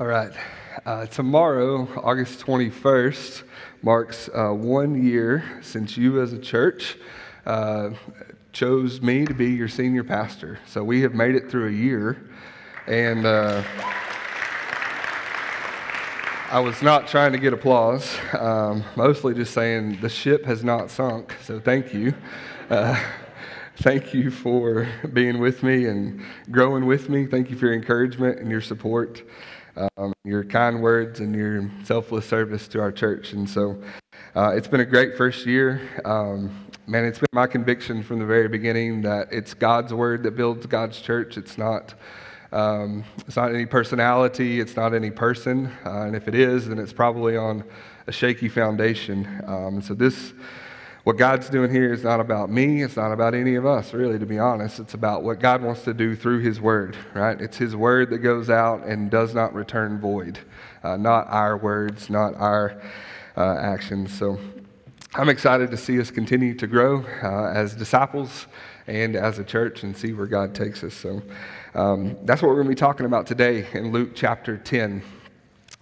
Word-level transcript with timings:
All 0.00 0.06
right. 0.06 0.30
Uh, 0.86 1.06
tomorrow, 1.06 1.88
August 2.04 2.38
21st, 2.46 3.42
marks 3.82 4.30
uh, 4.32 4.50
one 4.50 5.04
year 5.04 5.58
since 5.60 5.96
you 5.96 6.22
as 6.22 6.32
a 6.32 6.38
church 6.38 6.96
uh, 7.46 7.90
chose 8.52 9.02
me 9.02 9.24
to 9.24 9.34
be 9.34 9.50
your 9.50 9.66
senior 9.66 10.04
pastor. 10.04 10.60
So 10.68 10.84
we 10.84 11.00
have 11.00 11.14
made 11.14 11.34
it 11.34 11.50
through 11.50 11.66
a 11.66 11.72
year. 11.72 12.30
And 12.86 13.26
uh, 13.26 13.64
I 16.52 16.60
was 16.60 16.80
not 16.80 17.08
trying 17.08 17.32
to 17.32 17.38
get 17.38 17.52
applause, 17.52 18.16
um, 18.38 18.84
mostly 18.94 19.34
just 19.34 19.52
saying 19.52 20.00
the 20.00 20.08
ship 20.08 20.44
has 20.44 20.62
not 20.62 20.92
sunk. 20.92 21.34
So 21.42 21.58
thank 21.58 21.92
you. 21.92 22.14
Uh, 22.70 23.02
thank 23.78 24.14
you 24.14 24.30
for 24.30 24.86
being 25.12 25.40
with 25.40 25.64
me 25.64 25.86
and 25.86 26.22
growing 26.52 26.86
with 26.86 27.08
me. 27.08 27.26
Thank 27.26 27.50
you 27.50 27.56
for 27.56 27.66
your 27.66 27.74
encouragement 27.74 28.38
and 28.38 28.48
your 28.48 28.60
support 28.60 29.24
um, 29.96 30.12
your 30.24 30.44
kind 30.44 30.82
words 30.82 31.20
and 31.20 31.34
your 31.34 31.70
selfless 31.84 32.26
service 32.26 32.68
to 32.68 32.80
our 32.80 32.92
church. 32.92 33.32
And 33.32 33.48
so 33.48 33.80
uh, 34.34 34.50
it's 34.50 34.68
been 34.68 34.80
a 34.80 34.86
great 34.86 35.16
first 35.16 35.46
year. 35.46 35.80
Um, 36.04 36.66
man, 36.86 37.04
it's 37.04 37.18
been 37.18 37.28
my 37.32 37.46
conviction 37.46 38.02
from 38.02 38.18
the 38.18 38.26
very 38.26 38.48
beginning 38.48 39.02
that 39.02 39.28
it's 39.30 39.54
God's 39.54 39.92
word 39.92 40.22
that 40.24 40.36
builds 40.36 40.66
God's 40.66 41.00
church. 41.00 41.36
It's 41.36 41.58
not. 41.58 41.94
Um, 42.50 43.04
it's 43.26 43.36
not 43.36 43.54
any 43.54 43.66
personality. 43.66 44.58
It's 44.58 44.74
not 44.74 44.94
any 44.94 45.10
person. 45.10 45.70
Uh, 45.84 46.06
and 46.06 46.16
if 46.16 46.28
it 46.28 46.34
is, 46.34 46.68
then 46.68 46.78
it's 46.78 46.94
probably 46.94 47.36
on 47.36 47.62
a 48.06 48.12
shaky 48.12 48.48
foundation. 48.48 49.42
Um, 49.46 49.82
so 49.82 49.92
this 49.92 50.32
what 51.08 51.16
God's 51.16 51.48
doing 51.48 51.70
here 51.70 51.90
is 51.90 52.04
not 52.04 52.20
about 52.20 52.50
me. 52.50 52.82
It's 52.82 52.96
not 52.96 53.12
about 53.12 53.32
any 53.32 53.54
of 53.54 53.64
us, 53.64 53.94
really, 53.94 54.18
to 54.18 54.26
be 54.26 54.38
honest. 54.38 54.78
It's 54.78 54.92
about 54.92 55.22
what 55.22 55.40
God 55.40 55.62
wants 55.62 55.82
to 55.84 55.94
do 55.94 56.14
through 56.14 56.40
His 56.40 56.60
Word, 56.60 56.98
right? 57.14 57.40
It's 57.40 57.56
His 57.56 57.74
Word 57.74 58.10
that 58.10 58.18
goes 58.18 58.50
out 58.50 58.84
and 58.84 59.10
does 59.10 59.34
not 59.34 59.54
return 59.54 59.98
void, 59.98 60.38
uh, 60.82 60.98
not 60.98 61.26
our 61.28 61.56
words, 61.56 62.10
not 62.10 62.34
our 62.34 62.78
uh, 63.38 63.56
actions. 63.58 64.12
So 64.12 64.38
I'm 65.14 65.30
excited 65.30 65.70
to 65.70 65.78
see 65.78 65.98
us 65.98 66.10
continue 66.10 66.52
to 66.56 66.66
grow 66.66 67.02
uh, 67.22 67.52
as 67.54 67.74
disciples 67.74 68.46
and 68.86 69.16
as 69.16 69.38
a 69.38 69.44
church 69.44 69.84
and 69.84 69.96
see 69.96 70.12
where 70.12 70.26
God 70.26 70.54
takes 70.54 70.84
us. 70.84 70.92
So 70.92 71.22
um, 71.74 72.18
that's 72.26 72.42
what 72.42 72.48
we're 72.48 72.56
going 72.56 72.66
to 72.66 72.72
be 72.72 72.74
talking 72.74 73.06
about 73.06 73.26
today 73.26 73.66
in 73.72 73.92
Luke 73.92 74.10
chapter 74.14 74.58
10, 74.58 75.02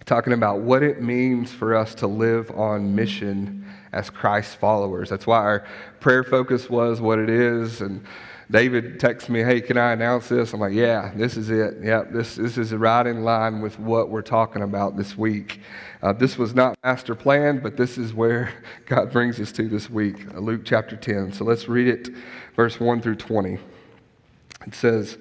talking 0.05 0.35
about 0.35 0.61
what 0.61 0.85
it 0.85 1.03
means 1.03 1.51
for 1.53 1.75
us 1.75 1.97
to 1.97 2.07
live 2.07 2.49
on 2.53 2.95
mission 2.95 3.65
as 3.92 4.11
Christ 4.11 4.56
followers. 4.56 5.09
That's 5.11 5.27
why 5.27 5.39
our 5.39 5.65
prayer 6.01 6.25
focus 6.25 6.69
was 6.69 7.01
what 7.01 7.19
it 7.19 7.31
is. 7.31 7.81
And 7.81 8.05
David 8.51 9.01
texts 9.01 9.28
me, 9.28 9.43
Hey, 9.43 9.61
can 9.61 9.77
I 9.77 9.93
announce 9.93 10.28
this? 10.28 10.53
I'm 10.53 10.61
like, 10.61 10.73
Yeah, 10.73 11.12
this 11.15 11.37
is 11.37 11.51
it. 11.51 11.78
Yep, 11.83 12.12
this, 12.12 12.37
this 12.37 12.59
is 12.59 12.73
right 12.73 13.06
in 13.06 13.25
line 13.25 13.61
with 13.61 13.78
what 13.78 14.11
we're 14.11 14.23
talking 14.23 14.62
about 14.62 14.97
this 14.97 15.17
week. 15.17 15.61
Uh, 16.03 16.12
this 16.12 16.39
was 16.39 16.55
not 16.55 16.77
master 16.84 17.15
planned, 17.15 17.62
but 17.62 17.77
this 17.77 17.98
is 17.98 18.15
where 18.15 18.53
God 18.87 19.11
brings 19.11 19.41
us 19.41 19.51
to 19.53 19.69
this 19.69 19.91
week, 19.91 20.27
uh, 20.34 20.39
Luke 20.39 20.62
chapter 20.65 20.97
10. 20.97 21.33
So 21.33 21.45
let's 21.45 21.69
read 21.69 21.89
it, 21.89 22.11
verse 22.55 22.78
1 22.78 23.03
through 23.03 23.17
20. 23.17 23.59
It 24.67 24.75
says, 24.75 25.19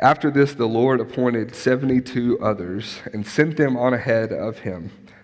After 0.00 0.30
this, 0.30 0.54
the 0.54 0.66
Lord 0.66 1.00
appointed 1.00 1.54
72 1.54 2.40
others 2.40 3.00
and 3.12 3.26
sent 3.26 3.56
them 3.56 3.76
on 3.76 3.94
ahead 3.94 4.32
of 4.32 4.58
him 4.60 4.90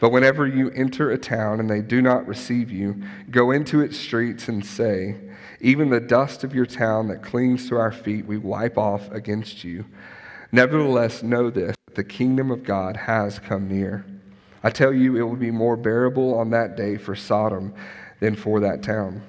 But 0.00 0.10
whenever 0.10 0.46
you 0.46 0.70
enter 0.70 1.10
a 1.10 1.18
town 1.18 1.60
and 1.60 1.70
they 1.70 1.80
do 1.80 2.02
not 2.02 2.26
receive 2.26 2.70
you, 2.70 3.02
go 3.30 3.50
into 3.50 3.80
its 3.80 3.96
streets 3.96 4.48
and 4.48 4.64
say, 4.64 5.16
Even 5.60 5.90
the 5.90 6.00
dust 6.00 6.44
of 6.44 6.54
your 6.54 6.66
town 6.66 7.08
that 7.08 7.22
clings 7.22 7.68
to 7.68 7.76
our 7.76 7.92
feet, 7.92 8.26
we 8.26 8.36
wipe 8.36 8.76
off 8.76 9.10
against 9.12 9.64
you. 9.64 9.84
Nevertheless, 10.52 11.22
know 11.22 11.50
this 11.50 11.74
the 11.94 12.04
kingdom 12.04 12.50
of 12.50 12.64
God 12.64 12.96
has 12.96 13.38
come 13.38 13.68
near. 13.68 14.04
I 14.62 14.70
tell 14.70 14.92
you, 14.92 15.16
it 15.16 15.22
will 15.22 15.36
be 15.36 15.50
more 15.50 15.76
bearable 15.76 16.34
on 16.34 16.50
that 16.50 16.76
day 16.76 16.96
for 16.96 17.14
Sodom 17.14 17.74
than 18.20 18.34
for 18.34 18.60
that 18.60 18.82
town. 18.82 19.22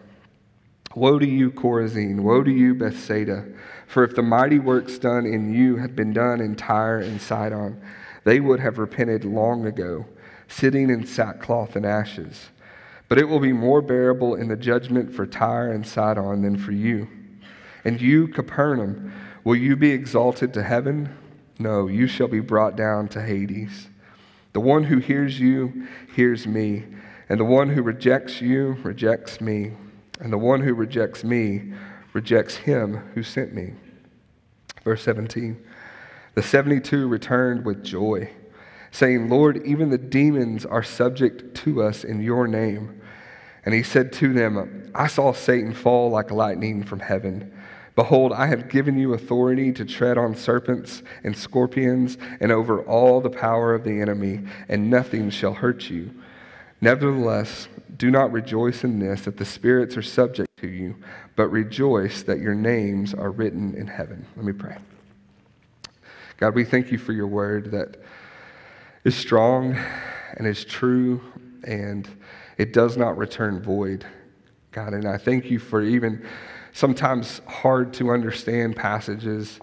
Woe 0.96 1.20
to 1.20 1.28
you, 1.28 1.52
Chorazin! 1.52 2.22
Woe 2.22 2.42
to 2.42 2.52
you, 2.52 2.74
Bethsaida! 2.74 3.46
For 3.86 4.04
if 4.04 4.16
the 4.16 4.24
mighty 4.24 4.60
works 4.60 4.98
done 4.98 5.26
in 5.26 5.54
you 5.54 5.76
had 5.76 5.96
been 5.96 6.14
done 6.14 6.40
in 6.40 6.56
Tyre 6.56 7.00
and 7.00 7.22
Sidon, 7.22 7.82
they 8.24 8.40
would 8.40 8.62
have 8.62 8.80
repented 8.80 9.26
long 9.26 9.66
ago 9.66 10.06
sitting 10.48 10.90
in 10.90 11.06
sackcloth 11.06 11.76
and 11.76 11.86
ashes. 11.86 12.50
But 13.08 13.20
it 13.20 13.26
will 13.26 13.40
be 13.40 13.54
more 13.54 13.82
bearable 13.82 14.36
in 14.36 14.48
the 14.48 14.56
judgment 14.56 15.14
for 15.14 15.26
Tyre 15.26 15.72
and 15.72 15.86
Sidon 15.86 16.42
than 16.42 16.58
for 16.58 16.72
you. 16.72 17.08
And 17.84 18.02
you, 18.02 18.28
Capernaum, 18.28 19.14
will 19.44 19.56
you 19.56 19.76
be 19.76 19.92
exalted 19.92 20.54
to 20.54 20.64
heaven? 20.64 21.16
No, 21.60 21.88
you 21.88 22.08
shall 22.08 22.28
be 22.28 22.40
brought 22.40 22.76
down 22.76 23.08
to 23.10 23.22
Hades. 23.22 23.88
The 24.54 24.60
one 24.60 24.86
who 24.86 24.98
hears 24.98 25.40
you 25.40 25.88
hears 26.16 26.48
me, 26.48 26.86
and 27.30 27.40
the 27.40 27.46
one 27.46 27.70
who 27.70 27.82
rejects 27.82 28.42
you 28.42 28.78
rejects 28.84 29.40
me, 29.40 29.74
and 30.20 30.34
the 30.34 30.38
one 30.38 30.62
who 30.62 30.74
rejects 30.74 31.24
me 31.24 31.74
rejects 32.14 32.56
him 32.56 32.96
who 33.14 33.22
sent 33.22 33.54
me. 33.54 33.74
Verse 34.84 35.04
17 35.04 35.62
The 36.34 36.42
72 36.42 37.08
returned 37.08 37.66
with 37.66 37.84
joy 37.84 38.30
saying, 38.96 39.28
Lord, 39.30 39.62
even 39.66 39.90
the 39.90 39.98
demons 39.98 40.66
are 40.66 40.82
subject 40.82 41.54
to 41.56 41.84
us 41.84 42.06
in 42.06 42.22
your 42.22 42.48
name. 42.48 43.02
And 43.66 43.74
he 43.74 43.84
said 43.84 44.14
to 44.14 44.32
them, 44.32 44.90
I 44.96 45.08
saw 45.08 45.34
Satan 45.34 45.74
fall 45.74 46.10
like 46.10 46.32
lightning 46.32 46.82
from 46.82 47.02
heaven. 47.02 47.52
Behold, 47.98 48.32
I 48.32 48.48
have 48.48 48.70
given 48.70 48.98
you 48.98 49.14
authority 49.14 49.74
to 49.74 49.84
tread 49.84 50.18
on 50.18 50.34
serpents 50.34 51.04
and 51.26 51.36
scorpions 51.36 52.18
and 52.40 52.54
over 52.54 52.84
all 52.84 53.20
the 53.20 53.30
power 53.30 53.74
of 53.74 53.84
the 53.84 54.00
enemy, 54.00 54.42
and 54.70 54.90
nothing 54.90 55.30
shall 55.30 55.54
hurt 55.54 55.90
you. 55.90 56.12
Nevertheless, 56.80 57.68
do 57.98 58.10
not 58.10 58.32
rejoice 58.32 58.86
in 58.86 59.00
this, 59.00 59.22
that 59.26 59.36
the 59.36 59.46
spirits 59.46 59.98
are 59.98 60.02
subject 60.04 60.50
to 60.58 60.68
you, 60.68 60.96
but 61.36 61.50
rejoice 61.50 62.24
that 62.24 62.40
your 62.40 62.56
names 62.56 63.14
are 63.14 63.32
written 63.32 63.76
in 63.76 63.88
heaven. 63.88 64.26
Let 64.38 64.46
me 64.46 64.54
pray. 64.54 64.78
God, 66.38 66.56
we 66.56 66.64
thank 66.64 66.92
you 66.92 66.98
for 66.98 67.12
your 67.12 67.28
word 67.28 67.72
that 67.72 67.98
is 69.06 69.16
strong 69.16 69.78
and 70.34 70.46
is 70.46 70.66
true 70.66 71.22
and 71.64 72.10
it 72.58 72.74
does 72.74 72.98
not 72.98 73.18
return 73.18 73.62
void. 73.62 74.06
God, 74.72 74.94
and 74.94 75.08
I 75.08 75.18
thank 75.18 75.46
you 75.46 75.60
for 75.60 75.82
even 75.82 76.26
sometimes 76.74 77.40
hard 77.48 77.94
to 77.94 78.10
understand 78.12 78.76
passages 78.76 79.60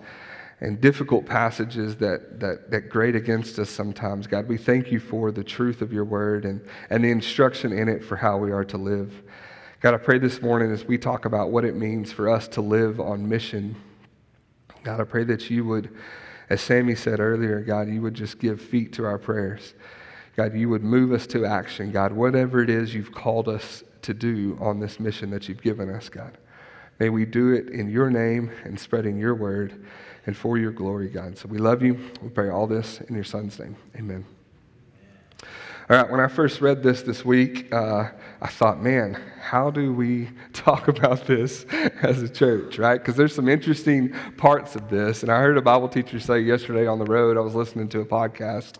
and 0.60 0.80
difficult 0.80 1.26
passages 1.26 1.96
that, 1.96 2.38
that, 2.38 2.70
that 2.70 2.88
grate 2.88 3.16
against 3.16 3.58
us 3.58 3.68
sometimes. 3.68 4.28
God, 4.28 4.48
we 4.48 4.56
thank 4.56 4.92
you 4.92 5.00
for 5.00 5.32
the 5.32 5.42
truth 5.42 5.82
of 5.82 5.92
your 5.92 6.04
word 6.04 6.44
and, 6.44 6.64
and 6.88 7.04
the 7.04 7.10
instruction 7.10 7.72
in 7.72 7.88
it 7.88 8.04
for 8.04 8.14
how 8.16 8.38
we 8.38 8.52
are 8.52 8.64
to 8.64 8.78
live. 8.78 9.22
God, 9.80 9.92
I 9.92 9.98
pray 9.98 10.20
this 10.20 10.40
morning 10.40 10.70
as 10.70 10.84
we 10.84 10.96
talk 10.96 11.24
about 11.24 11.50
what 11.50 11.64
it 11.64 11.74
means 11.74 12.12
for 12.12 12.30
us 12.30 12.46
to 12.48 12.60
live 12.60 13.00
on 13.00 13.28
mission. 13.28 13.74
God, 14.84 15.00
I 15.00 15.04
pray 15.04 15.24
that 15.24 15.50
you 15.50 15.64
would 15.64 15.90
as 16.52 16.60
Sammy 16.60 16.94
said 16.94 17.18
earlier, 17.18 17.60
God, 17.60 17.88
you 17.88 18.02
would 18.02 18.12
just 18.12 18.38
give 18.38 18.60
feet 18.60 18.92
to 18.92 19.06
our 19.06 19.16
prayers. 19.16 19.72
God, 20.36 20.54
you 20.54 20.68
would 20.68 20.84
move 20.84 21.10
us 21.10 21.26
to 21.28 21.46
action. 21.46 21.90
God, 21.90 22.12
whatever 22.12 22.62
it 22.62 22.68
is 22.68 22.92
you've 22.92 23.10
called 23.10 23.48
us 23.48 23.82
to 24.02 24.12
do 24.12 24.58
on 24.60 24.78
this 24.78 25.00
mission 25.00 25.30
that 25.30 25.48
you've 25.48 25.62
given 25.62 25.88
us, 25.88 26.10
God. 26.10 26.36
May 27.00 27.08
we 27.08 27.24
do 27.24 27.54
it 27.54 27.70
in 27.70 27.88
your 27.88 28.10
name 28.10 28.50
and 28.64 28.78
spreading 28.78 29.16
your 29.16 29.34
word 29.34 29.82
and 30.26 30.36
for 30.36 30.58
your 30.58 30.72
glory, 30.72 31.08
God. 31.08 31.38
So 31.38 31.48
we 31.48 31.56
love 31.56 31.82
you. 31.82 31.98
We 32.20 32.28
pray 32.28 32.50
all 32.50 32.66
this 32.66 33.00
in 33.00 33.14
your 33.14 33.24
son's 33.24 33.58
name. 33.58 33.74
Amen. 33.96 34.26
Right, 35.92 36.10
when 36.10 36.20
I 36.20 36.28
first 36.28 36.62
read 36.62 36.82
this 36.82 37.02
this 37.02 37.22
week, 37.22 37.70
uh, 37.70 38.08
I 38.40 38.48
thought, 38.48 38.82
man, 38.82 39.12
how 39.42 39.70
do 39.70 39.92
we 39.92 40.30
talk 40.54 40.88
about 40.88 41.26
this 41.26 41.64
as 42.02 42.22
a 42.22 42.30
church, 42.30 42.78
right? 42.78 42.98
Because 42.98 43.14
there's 43.14 43.34
some 43.34 43.46
interesting 43.46 44.14
parts 44.38 44.74
of 44.74 44.88
this. 44.88 45.22
And 45.22 45.30
I 45.30 45.38
heard 45.40 45.58
a 45.58 45.60
Bible 45.60 45.90
teacher 45.90 46.18
say 46.18 46.40
yesterday 46.40 46.86
on 46.86 46.98
the 46.98 47.04
road, 47.04 47.36
I 47.36 47.40
was 47.40 47.54
listening 47.54 47.90
to 47.90 48.00
a 48.00 48.06
podcast, 48.06 48.76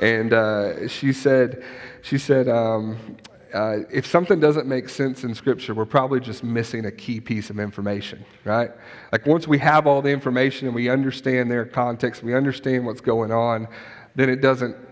and 0.00 0.32
uh, 0.32 0.88
she 0.88 1.12
said, 1.12 1.62
she 2.02 2.18
said, 2.18 2.48
um, 2.48 3.16
uh, 3.54 3.76
if 3.88 4.04
something 4.04 4.40
doesn't 4.40 4.66
make 4.66 4.88
sense 4.88 5.22
in 5.22 5.36
Scripture, 5.36 5.74
we're 5.74 5.84
probably 5.84 6.18
just 6.18 6.42
missing 6.42 6.86
a 6.86 6.90
key 6.90 7.20
piece 7.20 7.50
of 7.50 7.60
information, 7.60 8.24
right? 8.42 8.72
Like 9.12 9.26
once 9.26 9.46
we 9.46 9.58
have 9.58 9.86
all 9.86 10.02
the 10.02 10.10
information 10.10 10.66
and 10.66 10.74
we 10.74 10.88
understand 10.88 11.52
their 11.52 11.66
context, 11.66 12.24
we 12.24 12.34
understand 12.34 12.84
what's 12.84 13.00
going 13.00 13.30
on, 13.30 13.68
then 14.16 14.28
it 14.28 14.40
doesn't 14.40 14.87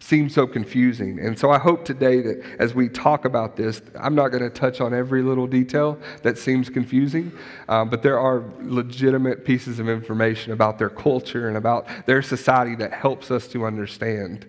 seem 0.00 0.30
so 0.30 0.46
confusing. 0.46 1.20
And 1.20 1.38
so 1.38 1.50
I 1.50 1.58
hope 1.58 1.84
today 1.84 2.20
that 2.22 2.42
as 2.58 2.74
we 2.74 2.88
talk 2.88 3.26
about 3.26 3.56
this, 3.56 3.82
I'm 3.98 4.14
not 4.14 4.28
going 4.28 4.42
to 4.42 4.50
touch 4.50 4.80
on 4.80 4.94
every 4.94 5.22
little 5.22 5.46
detail 5.46 5.98
that 6.22 6.38
seems 6.38 6.70
confusing, 6.70 7.30
um, 7.68 7.90
but 7.90 8.02
there 8.02 8.18
are 8.18 8.42
legitimate 8.62 9.44
pieces 9.44 9.78
of 9.78 9.88
information 9.88 10.52
about 10.52 10.78
their 10.78 10.88
culture 10.88 11.48
and 11.48 11.56
about 11.56 11.86
their 12.06 12.22
society 12.22 12.74
that 12.76 12.92
helps 12.92 13.30
us 13.30 13.46
to 13.48 13.66
understand. 13.66 14.46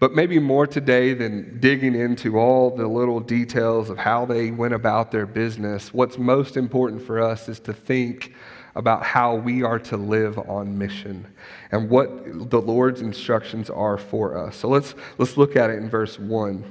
But 0.00 0.14
maybe 0.14 0.38
more 0.38 0.66
today 0.66 1.12
than 1.12 1.58
digging 1.60 1.94
into 1.94 2.38
all 2.38 2.74
the 2.74 2.86
little 2.86 3.20
details 3.20 3.90
of 3.90 3.98
how 3.98 4.24
they 4.24 4.50
went 4.50 4.72
about 4.72 5.10
their 5.10 5.26
business, 5.26 5.92
what's 5.92 6.16
most 6.16 6.56
important 6.56 7.02
for 7.02 7.20
us 7.20 7.48
is 7.48 7.60
to 7.60 7.72
think 7.74 8.32
about 8.78 9.02
how 9.02 9.34
we 9.34 9.64
are 9.64 9.80
to 9.80 9.96
live 9.96 10.38
on 10.48 10.78
mission 10.78 11.26
and 11.72 11.90
what 11.90 12.48
the 12.48 12.60
Lord's 12.60 13.00
instructions 13.00 13.68
are 13.68 13.98
for 13.98 14.38
us. 14.38 14.56
So 14.56 14.68
let's, 14.68 14.94
let's 15.18 15.36
look 15.36 15.56
at 15.56 15.68
it 15.68 15.78
in 15.78 15.90
verse 15.90 16.16
1. 16.16 16.64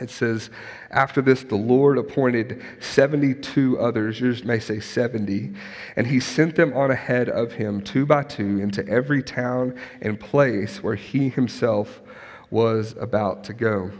It 0.00 0.10
says, 0.10 0.48
After 0.92 1.20
this, 1.20 1.42
the 1.42 1.56
Lord 1.56 1.98
appointed 1.98 2.62
72 2.78 3.80
others, 3.80 4.20
yours 4.20 4.44
may 4.44 4.60
say 4.60 4.78
70, 4.78 5.54
and 5.96 6.06
he 6.06 6.20
sent 6.20 6.54
them 6.54 6.72
on 6.72 6.92
ahead 6.92 7.28
of 7.28 7.50
him, 7.50 7.82
two 7.82 8.06
by 8.06 8.22
two, 8.22 8.60
into 8.60 8.86
every 8.86 9.20
town 9.20 9.76
and 10.00 10.20
place 10.20 10.84
where 10.84 10.94
he 10.94 11.30
himself 11.30 12.00
was 12.48 12.94
about 12.96 13.42
to 13.44 13.52
go. 13.52 13.90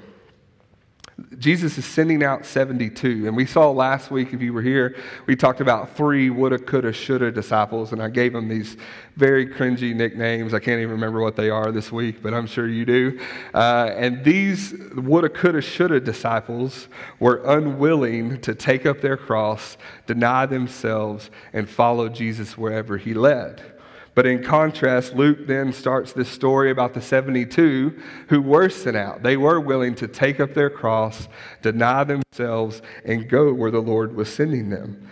Jesus 1.39 1.79
is 1.79 1.85
sending 1.85 2.23
out 2.23 2.47
72. 2.47 3.27
And 3.27 3.37
we 3.37 3.45
saw 3.45 3.71
last 3.71 4.11
week, 4.11 4.33
if 4.33 4.41
you 4.41 4.53
were 4.53 4.63
here, 4.63 4.97
we 5.27 5.35
talked 5.35 5.61
about 5.61 5.97
three 5.97 6.31
woulda, 6.31 6.59
coulda, 6.59 6.93
shoulda 6.93 7.33
disciples. 7.33 7.93
And 7.93 8.01
I 8.01 8.09
gave 8.09 8.33
them 8.33 8.49
these 8.49 8.77
very 9.17 9.47
cringy 9.47 9.95
nicknames. 9.95 10.55
I 10.55 10.61
can't 10.61 10.81
even 10.81 10.93
remember 10.93 11.21
what 11.21 11.35
they 11.35 11.51
are 11.51 11.73
this 11.73 11.91
week, 11.91 12.23
but 12.23 12.35
I'm 12.35 12.47
sure 12.47 12.69
you 12.69 12.85
do. 12.85 13.21
Uh, 13.53 13.91
and 13.97 14.23
these 14.25 14.75
woulda, 14.95 15.29
coulda, 15.29 15.61
shoulda 15.61 15.99
disciples 16.01 16.89
were 17.19 17.43
unwilling 17.45 18.41
to 18.43 18.55
take 18.55 18.87
up 18.87 19.01
their 19.01 19.17
cross, 19.17 19.77
deny 20.07 20.47
themselves, 20.47 21.31
and 21.53 21.69
follow 21.69 22.09
Jesus 22.09 22.57
wherever 22.57 22.97
he 22.97 23.13
led. 23.13 23.78
But 24.19 24.27
in 24.27 24.43
contrast, 24.43 25.15
Luke 25.15 25.47
then 25.47 25.73
starts 25.73 26.13
this 26.13 26.29
story 26.29 26.73
about 26.73 26.93
the 26.93 27.01
72 27.01 27.97
who 28.29 28.43
were 28.43 28.69
sent 28.69 28.97
out. 28.97 29.23
They 29.23 29.37
were 29.37 29.61
willing 29.61 29.95
to 29.95 30.09
take 30.09 30.41
up 30.41 30.55
their 30.55 30.71
cross, 30.71 31.29
deny 31.63 32.03
themselves, 32.03 32.83
and 33.05 33.29
go 33.29 33.55
where 33.55 33.71
the 33.71 33.79
Lord 33.79 34.17
was 34.17 34.29
sending 34.29 34.71
them. 34.71 35.09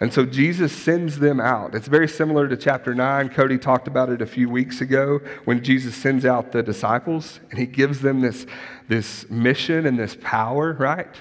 And 0.00 0.14
so 0.14 0.24
Jesus 0.24 0.72
sends 0.72 1.18
them 1.18 1.40
out. 1.40 1.74
It's 1.74 1.88
very 1.88 2.06
similar 2.06 2.46
to 2.46 2.56
chapter 2.56 2.94
9. 2.94 3.30
Cody 3.30 3.58
talked 3.58 3.88
about 3.88 4.08
it 4.10 4.22
a 4.22 4.26
few 4.26 4.48
weeks 4.48 4.80
ago 4.80 5.18
when 5.46 5.64
Jesus 5.64 5.96
sends 5.96 6.24
out 6.24 6.52
the 6.52 6.62
disciples 6.62 7.40
and 7.50 7.58
he 7.58 7.66
gives 7.66 8.02
them 8.02 8.20
this, 8.20 8.46
this 8.86 9.28
mission 9.28 9.84
and 9.84 9.98
this 9.98 10.16
power, 10.20 10.74
right? 10.74 11.16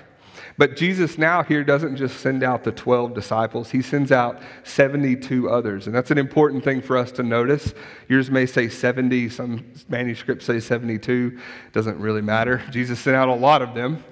But 0.57 0.75
Jesus 0.75 1.17
now 1.17 1.43
here 1.43 1.63
doesn't 1.63 1.95
just 1.95 2.19
send 2.19 2.43
out 2.43 2.63
the 2.63 2.71
12 2.71 3.13
disciples, 3.13 3.71
he 3.71 3.81
sends 3.81 4.11
out 4.11 4.41
72 4.63 5.49
others. 5.49 5.87
And 5.87 5.95
that's 5.95 6.11
an 6.11 6.17
important 6.17 6.63
thing 6.63 6.81
for 6.81 6.97
us 6.97 7.11
to 7.13 7.23
notice. 7.23 7.73
Yours 8.07 8.29
may 8.29 8.45
say 8.45 8.69
70, 8.69 9.29
some 9.29 9.65
manuscripts 9.89 10.45
say 10.45 10.59
72. 10.59 11.39
Doesn't 11.71 11.99
really 11.99 12.21
matter. 12.21 12.61
Jesus 12.69 12.99
sent 12.99 13.15
out 13.15 13.29
a 13.29 13.33
lot 13.33 13.61
of 13.61 13.73
them. 13.73 14.03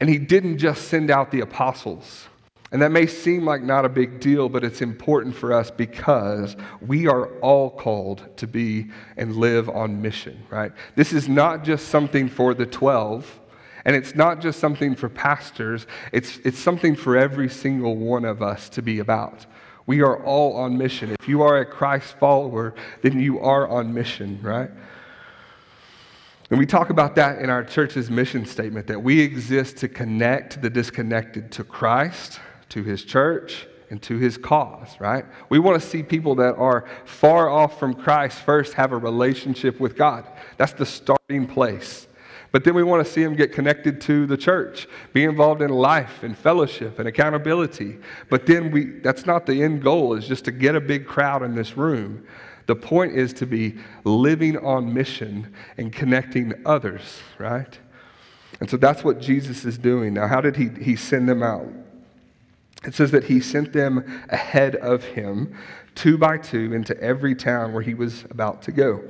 And 0.00 0.08
he 0.08 0.18
didn't 0.18 0.58
just 0.58 0.88
send 0.88 1.10
out 1.10 1.30
the 1.30 1.40
apostles. 1.40 2.28
And 2.72 2.82
that 2.82 2.90
may 2.90 3.06
seem 3.06 3.44
like 3.44 3.62
not 3.62 3.84
a 3.84 3.88
big 3.88 4.18
deal, 4.18 4.48
but 4.48 4.64
it's 4.64 4.82
important 4.82 5.36
for 5.36 5.52
us 5.52 5.70
because 5.70 6.56
we 6.80 7.06
are 7.06 7.28
all 7.38 7.70
called 7.70 8.36
to 8.38 8.48
be 8.48 8.90
and 9.16 9.36
live 9.36 9.68
on 9.68 10.02
mission, 10.02 10.42
right? 10.50 10.72
This 10.96 11.12
is 11.12 11.28
not 11.28 11.62
just 11.62 11.86
something 11.86 12.28
for 12.28 12.52
the 12.52 12.66
12 12.66 13.40
and 13.84 13.94
it's 13.94 14.14
not 14.14 14.40
just 14.40 14.58
something 14.58 14.94
for 14.94 15.08
pastors, 15.08 15.86
it's, 16.12 16.38
it's 16.38 16.58
something 16.58 16.96
for 16.96 17.16
every 17.16 17.48
single 17.48 17.96
one 17.96 18.24
of 18.24 18.42
us 18.42 18.68
to 18.70 18.82
be 18.82 18.98
about. 18.98 19.46
We 19.86 20.00
are 20.00 20.22
all 20.24 20.56
on 20.56 20.78
mission. 20.78 21.14
If 21.20 21.28
you 21.28 21.42
are 21.42 21.58
a 21.58 21.66
Christ 21.66 22.16
follower, 22.18 22.74
then 23.02 23.20
you 23.20 23.40
are 23.40 23.68
on 23.68 23.92
mission, 23.92 24.40
right? 24.42 24.70
And 26.50 26.58
we 26.58 26.66
talk 26.66 26.90
about 26.90 27.14
that 27.16 27.38
in 27.40 27.50
our 27.50 27.64
church's 27.64 28.10
mission 28.10 28.46
statement 28.46 28.86
that 28.86 29.02
we 29.02 29.20
exist 29.20 29.76
to 29.78 29.88
connect 29.88 30.62
the 30.62 30.70
disconnected 30.70 31.50
to 31.52 31.64
Christ, 31.64 32.40
to 32.70 32.82
his 32.82 33.04
church, 33.04 33.66
and 33.90 34.00
to 34.02 34.16
his 34.16 34.38
cause, 34.38 34.88
right? 34.98 35.24
We 35.50 35.58
want 35.58 35.80
to 35.80 35.86
see 35.86 36.02
people 36.02 36.34
that 36.36 36.54
are 36.56 36.86
far 37.04 37.48
off 37.48 37.78
from 37.78 37.94
Christ 37.94 38.38
first 38.38 38.74
have 38.74 38.92
a 38.92 38.96
relationship 38.96 39.80
with 39.80 39.96
God. 39.96 40.26
That's 40.56 40.72
the 40.72 40.86
starting 40.86 41.46
place. 41.46 42.06
But 42.54 42.62
then 42.62 42.76
we 42.76 42.84
want 42.84 43.04
to 43.04 43.12
see 43.12 43.24
them 43.24 43.34
get 43.34 43.50
connected 43.50 44.00
to 44.02 44.26
the 44.26 44.36
church, 44.36 44.86
be 45.12 45.24
involved 45.24 45.60
in 45.60 45.70
life 45.70 46.22
and 46.22 46.38
fellowship 46.38 47.00
and 47.00 47.08
accountability. 47.08 47.98
But 48.30 48.46
then 48.46 48.70
we 48.70 48.84
that's 49.00 49.26
not 49.26 49.44
the 49.44 49.60
end 49.64 49.82
goal 49.82 50.14
is 50.14 50.28
just 50.28 50.44
to 50.44 50.52
get 50.52 50.76
a 50.76 50.80
big 50.80 51.04
crowd 51.04 51.42
in 51.42 51.56
this 51.56 51.76
room. 51.76 52.24
The 52.66 52.76
point 52.76 53.16
is 53.16 53.32
to 53.32 53.46
be 53.46 53.74
living 54.04 54.56
on 54.58 54.94
mission 54.94 55.52
and 55.78 55.92
connecting 55.92 56.54
others, 56.64 57.22
right? 57.38 57.76
And 58.60 58.70
so 58.70 58.76
that's 58.76 59.02
what 59.02 59.20
Jesus 59.20 59.64
is 59.64 59.76
doing. 59.76 60.14
Now, 60.14 60.28
how 60.28 60.40
did 60.40 60.54
he, 60.54 60.68
he 60.80 60.94
send 60.94 61.28
them 61.28 61.42
out? 61.42 61.66
It 62.86 62.94
says 62.94 63.10
that 63.10 63.24
he 63.24 63.40
sent 63.40 63.72
them 63.72 64.04
ahead 64.28 64.76
of 64.76 65.02
him, 65.02 65.58
two 65.96 66.16
by 66.16 66.38
two, 66.38 66.72
into 66.72 66.96
every 67.00 67.34
town 67.34 67.72
where 67.72 67.82
he 67.82 67.94
was 67.94 68.24
about 68.30 68.62
to 68.62 68.70
go. 68.70 69.02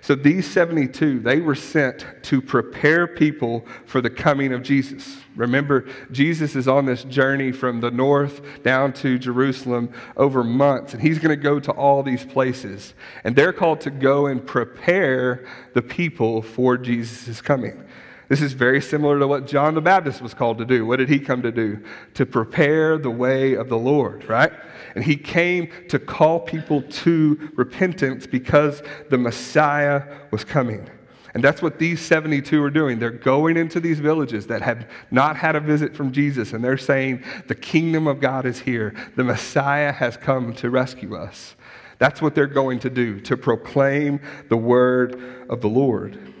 So 0.00 0.14
these 0.14 0.50
72, 0.50 1.20
they 1.20 1.40
were 1.40 1.54
sent 1.54 2.06
to 2.22 2.40
prepare 2.40 3.06
people 3.06 3.66
for 3.86 4.00
the 4.00 4.10
coming 4.10 4.52
of 4.52 4.62
Jesus. 4.62 5.18
Remember, 5.36 5.86
Jesus 6.10 6.56
is 6.56 6.66
on 6.66 6.84
this 6.84 7.04
journey 7.04 7.52
from 7.52 7.80
the 7.80 7.90
north 7.90 8.62
down 8.62 8.92
to 8.94 9.18
Jerusalem 9.18 9.92
over 10.16 10.42
months, 10.42 10.94
and 10.94 11.02
he's 11.02 11.18
going 11.18 11.36
to 11.36 11.42
go 11.42 11.60
to 11.60 11.72
all 11.72 12.02
these 12.02 12.24
places. 12.24 12.94
And 13.24 13.36
they're 13.36 13.52
called 13.52 13.80
to 13.82 13.90
go 13.90 14.26
and 14.26 14.44
prepare 14.44 15.46
the 15.74 15.82
people 15.82 16.42
for 16.42 16.76
Jesus' 16.76 17.40
coming. 17.40 17.87
This 18.28 18.42
is 18.42 18.52
very 18.52 18.82
similar 18.82 19.18
to 19.18 19.26
what 19.26 19.46
John 19.46 19.74
the 19.74 19.80
Baptist 19.80 20.20
was 20.20 20.34
called 20.34 20.58
to 20.58 20.66
do. 20.66 20.84
What 20.84 20.96
did 20.96 21.08
he 21.08 21.18
come 21.18 21.40
to 21.42 21.50
do? 21.50 21.82
To 22.14 22.26
prepare 22.26 22.98
the 22.98 23.10
way 23.10 23.54
of 23.54 23.70
the 23.70 23.78
Lord, 23.78 24.28
right? 24.28 24.52
And 24.94 25.02
he 25.02 25.16
came 25.16 25.70
to 25.88 25.98
call 25.98 26.40
people 26.40 26.82
to 26.82 27.50
repentance 27.56 28.26
because 28.26 28.82
the 29.08 29.16
Messiah 29.16 30.02
was 30.30 30.44
coming. 30.44 30.90
And 31.34 31.44
that's 31.44 31.62
what 31.62 31.78
these 31.78 32.00
72 32.00 32.62
are 32.62 32.70
doing. 32.70 32.98
They're 32.98 33.10
going 33.10 33.56
into 33.56 33.80
these 33.80 33.98
villages 33.98 34.46
that 34.48 34.60
have 34.60 34.86
not 35.10 35.36
had 35.36 35.56
a 35.56 35.60
visit 35.60 35.94
from 35.94 36.12
Jesus, 36.12 36.52
and 36.52 36.64
they're 36.64 36.78
saying, 36.78 37.22
The 37.46 37.54
kingdom 37.54 38.06
of 38.06 38.20
God 38.20 38.44
is 38.44 38.58
here. 38.58 38.94
The 39.16 39.24
Messiah 39.24 39.92
has 39.92 40.16
come 40.16 40.52
to 40.54 40.70
rescue 40.70 41.14
us. 41.14 41.54
That's 41.98 42.20
what 42.20 42.34
they're 42.34 42.46
going 42.46 42.78
to 42.80 42.90
do, 42.90 43.20
to 43.20 43.36
proclaim 43.36 44.20
the 44.48 44.56
word 44.56 45.46
of 45.48 45.60
the 45.60 45.68
Lord. 45.68 46.34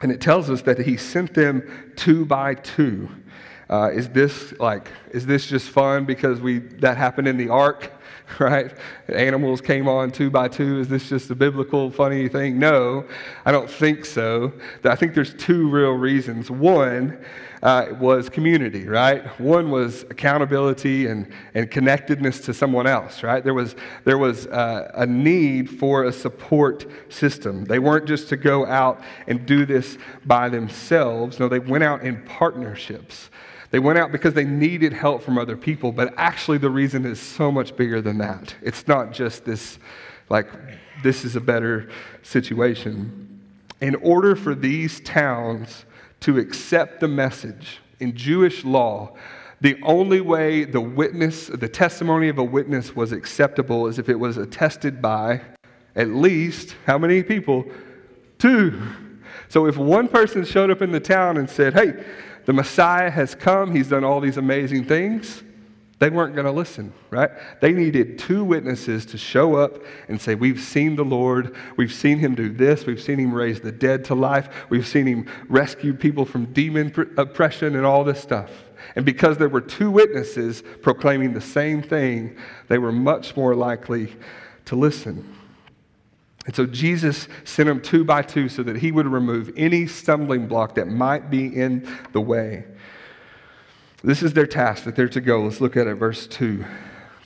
And 0.00 0.10
it 0.10 0.20
tells 0.20 0.48
us 0.48 0.62
that 0.62 0.78
he 0.78 0.96
sent 0.96 1.34
them 1.34 1.92
two 1.96 2.24
by 2.24 2.54
two. 2.54 3.08
Uh, 3.68 3.90
is 3.92 4.08
this 4.08 4.52
like, 4.58 4.88
is 5.12 5.26
this 5.26 5.46
just 5.46 5.68
fun 5.68 6.04
because 6.04 6.40
we, 6.40 6.58
that 6.58 6.96
happened 6.96 7.28
in 7.28 7.36
the 7.36 7.48
ark, 7.48 7.92
right? 8.38 8.72
Animals 9.08 9.60
came 9.60 9.88
on 9.88 10.10
two 10.10 10.30
by 10.30 10.48
two. 10.48 10.80
Is 10.80 10.88
this 10.88 11.08
just 11.08 11.30
a 11.30 11.34
biblical 11.34 11.90
funny 11.90 12.28
thing? 12.28 12.58
No, 12.58 13.04
I 13.44 13.52
don't 13.52 13.70
think 13.70 14.04
so. 14.04 14.52
I 14.84 14.96
think 14.96 15.14
there's 15.14 15.34
two 15.34 15.68
real 15.68 15.92
reasons. 15.92 16.50
One, 16.50 17.18
uh, 17.62 17.88
was 18.00 18.28
community, 18.28 18.86
right? 18.86 19.24
One 19.38 19.70
was 19.70 20.04
accountability 20.04 21.06
and, 21.06 21.30
and 21.54 21.70
connectedness 21.70 22.40
to 22.42 22.54
someone 22.54 22.86
else, 22.86 23.22
right? 23.22 23.44
There 23.44 23.54
was, 23.54 23.76
there 24.04 24.18
was 24.18 24.46
uh, 24.46 24.90
a 24.94 25.06
need 25.06 25.68
for 25.68 26.04
a 26.04 26.12
support 26.12 26.86
system. 27.10 27.64
They 27.64 27.78
weren't 27.78 28.06
just 28.06 28.28
to 28.30 28.36
go 28.36 28.66
out 28.66 29.02
and 29.26 29.44
do 29.44 29.66
this 29.66 29.98
by 30.24 30.48
themselves. 30.48 31.38
No, 31.38 31.48
they 31.48 31.58
went 31.58 31.84
out 31.84 32.02
in 32.02 32.22
partnerships. 32.22 33.30
They 33.70 33.78
went 33.78 33.98
out 33.98 34.10
because 34.10 34.34
they 34.34 34.44
needed 34.44 34.92
help 34.92 35.22
from 35.22 35.38
other 35.38 35.56
people, 35.56 35.92
but 35.92 36.12
actually, 36.16 36.58
the 36.58 36.70
reason 36.70 37.04
is 37.06 37.20
so 37.20 37.52
much 37.52 37.76
bigger 37.76 38.00
than 38.00 38.18
that. 38.18 38.54
It's 38.62 38.88
not 38.88 39.12
just 39.12 39.44
this, 39.44 39.78
like, 40.28 40.48
this 41.02 41.24
is 41.24 41.36
a 41.36 41.40
better 41.40 41.88
situation. 42.22 43.26
in 43.80 43.94
order 43.96 44.36
for 44.36 44.54
these 44.54 45.00
towns 45.00 45.86
to 46.20 46.38
accept 46.38 47.00
the 47.00 47.08
message 47.08 47.80
in 47.98 48.14
Jewish 48.14 48.62
law, 48.62 49.16
the 49.62 49.78
only 49.82 50.20
way 50.20 50.64
the 50.64 50.80
witness, 50.80 51.46
the 51.46 51.68
testimony 51.68 52.28
of 52.28 52.38
a 52.38 52.44
witness 52.44 52.94
was 52.94 53.12
acceptable 53.12 53.86
is 53.86 53.98
if 53.98 54.08
it 54.08 54.18
was 54.18 54.36
attested 54.36 55.00
by 55.00 55.40
at 55.96 56.08
least 56.08 56.76
how 56.86 56.98
many 56.98 57.22
people? 57.22 57.64
Two. 58.38 58.80
So 59.48 59.66
if 59.66 59.76
one 59.76 60.08
person 60.08 60.44
showed 60.44 60.70
up 60.70 60.80
in 60.80 60.92
the 60.92 61.00
town 61.00 61.36
and 61.36 61.48
said, 61.48 61.74
Hey, 61.74 62.04
the 62.50 62.54
Messiah 62.54 63.10
has 63.10 63.36
come, 63.36 63.72
he's 63.72 63.90
done 63.90 64.02
all 64.02 64.20
these 64.20 64.36
amazing 64.36 64.84
things, 64.84 65.44
they 66.00 66.10
weren't 66.10 66.34
going 66.34 66.46
to 66.46 66.50
listen, 66.50 66.92
right? 67.08 67.30
They 67.60 67.70
needed 67.70 68.18
two 68.18 68.42
witnesses 68.42 69.06
to 69.06 69.18
show 69.18 69.54
up 69.54 69.84
and 70.08 70.20
say, 70.20 70.34
We've 70.34 70.58
seen 70.58 70.96
the 70.96 71.04
Lord. 71.04 71.54
We've 71.76 71.92
seen 71.92 72.18
him 72.18 72.34
do 72.34 72.48
this. 72.48 72.86
We've 72.86 73.00
seen 73.00 73.20
him 73.20 73.32
raise 73.32 73.60
the 73.60 73.70
dead 73.70 74.04
to 74.06 74.16
life. 74.16 74.48
We've 74.68 74.84
seen 74.84 75.06
him 75.06 75.28
rescue 75.48 75.94
people 75.94 76.24
from 76.24 76.46
demon 76.46 76.92
oppression 77.16 77.76
and 77.76 77.86
all 77.86 78.02
this 78.02 78.20
stuff. 78.20 78.50
And 78.96 79.04
because 79.04 79.38
there 79.38 79.48
were 79.48 79.60
two 79.60 79.92
witnesses 79.92 80.64
proclaiming 80.82 81.34
the 81.34 81.40
same 81.40 81.82
thing, 81.82 82.36
they 82.66 82.78
were 82.78 82.90
much 82.90 83.36
more 83.36 83.54
likely 83.54 84.12
to 84.64 84.74
listen. 84.74 85.36
And 86.50 86.56
so 86.56 86.66
Jesus 86.66 87.28
sent 87.44 87.68
them 87.68 87.80
two 87.80 88.02
by 88.02 88.22
two 88.22 88.48
so 88.48 88.64
that 88.64 88.74
he 88.74 88.90
would 88.90 89.06
remove 89.06 89.52
any 89.56 89.86
stumbling 89.86 90.48
block 90.48 90.74
that 90.74 90.88
might 90.88 91.30
be 91.30 91.46
in 91.46 91.88
the 92.10 92.20
way. 92.20 92.64
This 94.02 94.20
is 94.20 94.32
their 94.32 94.48
task 94.48 94.82
that 94.82 94.96
they're 94.96 95.08
to 95.10 95.20
go. 95.20 95.44
Let's 95.44 95.60
look 95.60 95.76
at 95.76 95.86
it, 95.86 95.94
verse 95.94 96.26
2. 96.26 96.64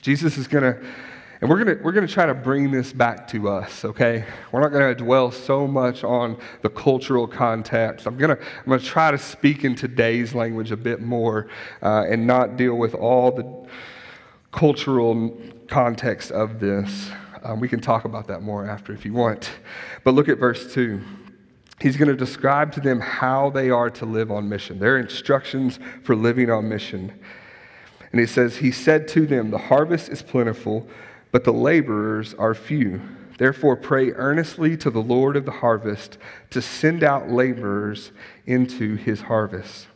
Jesus 0.03 0.37
is 0.37 0.47
going 0.47 0.63
to, 0.63 0.87
and 1.41 1.49
we're 1.49 1.63
going 1.63 1.75
to, 1.75 1.83
we're 1.83 1.91
going 1.91 2.05
to 2.05 2.13
try 2.13 2.27
to 2.27 2.35
bring 2.35 2.69
this 2.69 2.93
back 2.93 3.27
to 3.29 3.49
us, 3.49 3.83
okay? 3.83 4.25
We're 4.51 4.61
not 4.61 4.71
going 4.71 4.95
to 4.95 5.03
dwell 5.03 5.31
so 5.31 5.65
much 5.65 6.03
on 6.03 6.37
the 6.61 6.69
cultural 6.69 7.27
context. 7.27 8.05
I'm 8.05 8.17
going 8.17 8.37
to, 8.37 8.39
I'm 8.39 8.67
going 8.67 8.79
to 8.79 8.85
try 8.85 9.09
to 9.09 9.17
speak 9.17 9.65
in 9.65 9.73
today's 9.73 10.35
language 10.35 10.71
a 10.71 10.77
bit 10.77 11.01
more 11.01 11.47
uh, 11.81 12.05
and 12.07 12.27
not 12.27 12.57
deal 12.57 12.75
with 12.75 12.93
all 12.93 13.31
the 13.31 13.67
cultural 14.51 15.35
context 15.67 16.31
of 16.31 16.59
this. 16.59 17.09
Um, 17.45 17.59
we 17.59 17.69
can 17.69 17.79
talk 17.79 18.05
about 18.05 18.27
that 18.27 18.41
more 18.41 18.67
after 18.67 18.91
if 18.91 19.05
you 19.05 19.13
want. 19.13 19.51
But 20.03 20.15
look 20.15 20.27
at 20.29 20.39
verse 20.39 20.73
2 20.73 20.99
he's 21.81 21.97
going 21.97 22.07
to 22.07 22.15
describe 22.15 22.71
to 22.71 22.79
them 22.79 22.99
how 22.99 23.49
they 23.49 23.69
are 23.69 23.89
to 23.89 24.05
live 24.05 24.31
on 24.31 24.47
mission, 24.47 24.79
their 24.79 24.97
instructions 24.97 25.79
for 26.03 26.15
living 26.15 26.49
on 26.49 26.69
mission. 26.69 27.13
And 28.11 28.19
he 28.19 28.27
says, 28.27 28.57
He 28.57 28.71
said 28.71 29.07
to 29.09 29.25
them, 29.25 29.51
The 29.51 29.57
harvest 29.57 30.09
is 30.09 30.21
plentiful, 30.21 30.87
but 31.31 31.43
the 31.43 31.53
laborers 31.53 32.33
are 32.35 32.53
few. 32.53 33.01
Therefore, 33.37 33.75
pray 33.75 34.11
earnestly 34.11 34.77
to 34.77 34.89
the 34.89 35.01
Lord 35.01 35.35
of 35.35 35.43
the 35.43 35.51
harvest 35.51 36.17
to 36.51 36.61
send 36.61 37.03
out 37.03 37.29
laborers 37.29 38.11
into 38.45 38.95
his 38.95 39.21
harvest. 39.21 39.87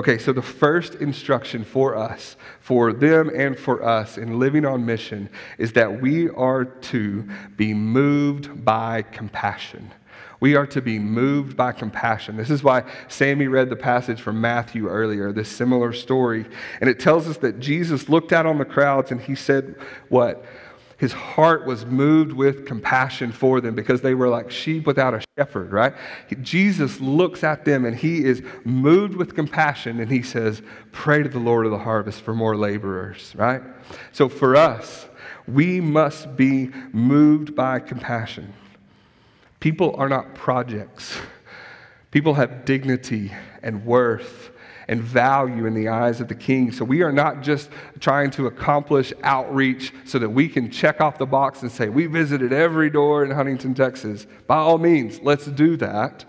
Okay, 0.00 0.16
so 0.16 0.32
the 0.32 0.40
first 0.40 0.94
instruction 0.94 1.62
for 1.62 1.94
us, 1.94 2.36
for 2.60 2.90
them 2.90 3.30
and 3.34 3.58
for 3.58 3.84
us 3.84 4.16
in 4.16 4.38
living 4.38 4.64
on 4.64 4.86
mission, 4.86 5.28
is 5.58 5.74
that 5.74 6.00
we 6.00 6.30
are 6.30 6.64
to 6.64 7.28
be 7.58 7.74
moved 7.74 8.64
by 8.64 9.02
compassion. 9.02 9.92
We 10.40 10.56
are 10.56 10.66
to 10.68 10.80
be 10.80 10.98
moved 10.98 11.54
by 11.54 11.72
compassion. 11.72 12.38
This 12.38 12.48
is 12.48 12.64
why 12.64 12.84
Sammy 13.08 13.46
read 13.46 13.68
the 13.68 13.76
passage 13.76 14.22
from 14.22 14.40
Matthew 14.40 14.88
earlier, 14.88 15.32
this 15.32 15.50
similar 15.50 15.92
story. 15.92 16.46
And 16.80 16.88
it 16.88 16.98
tells 16.98 17.28
us 17.28 17.36
that 17.36 17.60
Jesus 17.60 18.08
looked 18.08 18.32
out 18.32 18.46
on 18.46 18.56
the 18.56 18.64
crowds 18.64 19.10
and 19.10 19.20
he 19.20 19.34
said, 19.34 19.74
What? 20.08 20.42
His 21.00 21.14
heart 21.14 21.64
was 21.64 21.86
moved 21.86 22.30
with 22.30 22.66
compassion 22.66 23.32
for 23.32 23.62
them 23.62 23.74
because 23.74 24.02
they 24.02 24.12
were 24.12 24.28
like 24.28 24.50
sheep 24.50 24.86
without 24.86 25.14
a 25.14 25.22
shepherd, 25.38 25.72
right? 25.72 25.94
Jesus 26.42 27.00
looks 27.00 27.42
at 27.42 27.64
them 27.64 27.86
and 27.86 27.96
he 27.96 28.22
is 28.22 28.42
moved 28.64 29.16
with 29.16 29.34
compassion 29.34 29.98
and 29.98 30.10
he 30.10 30.20
says, 30.20 30.60
Pray 30.92 31.22
to 31.22 31.28
the 31.30 31.38
Lord 31.38 31.64
of 31.64 31.72
the 31.72 31.78
harvest 31.78 32.20
for 32.20 32.34
more 32.34 32.54
laborers, 32.54 33.32
right? 33.34 33.62
So 34.12 34.28
for 34.28 34.56
us, 34.56 35.08
we 35.48 35.80
must 35.80 36.36
be 36.36 36.68
moved 36.92 37.56
by 37.56 37.80
compassion. 37.80 38.52
People 39.58 39.96
are 39.96 40.10
not 40.10 40.34
projects. 40.34 41.16
People 42.10 42.34
have 42.34 42.66
dignity 42.66 43.32
and 43.62 43.86
worth 43.86 44.50
and 44.90 45.00
value 45.00 45.66
in 45.66 45.74
the 45.74 45.88
eyes 45.88 46.20
of 46.20 46.26
the 46.26 46.34
king. 46.34 46.72
So 46.72 46.84
we 46.84 47.02
are 47.02 47.12
not 47.12 47.42
just 47.42 47.70
trying 48.00 48.32
to 48.32 48.48
accomplish 48.48 49.12
outreach 49.22 49.94
so 50.04 50.18
that 50.18 50.28
we 50.28 50.48
can 50.48 50.68
check 50.68 51.00
off 51.00 51.16
the 51.16 51.26
box 51.26 51.62
and 51.62 51.70
say, 51.70 51.88
we 51.88 52.06
visited 52.06 52.52
every 52.52 52.90
door 52.90 53.24
in 53.24 53.30
Huntington, 53.30 53.72
Texas. 53.72 54.26
By 54.48 54.56
all 54.56 54.78
means, 54.78 55.20
let's 55.22 55.46
do 55.46 55.76
that. 55.76 56.24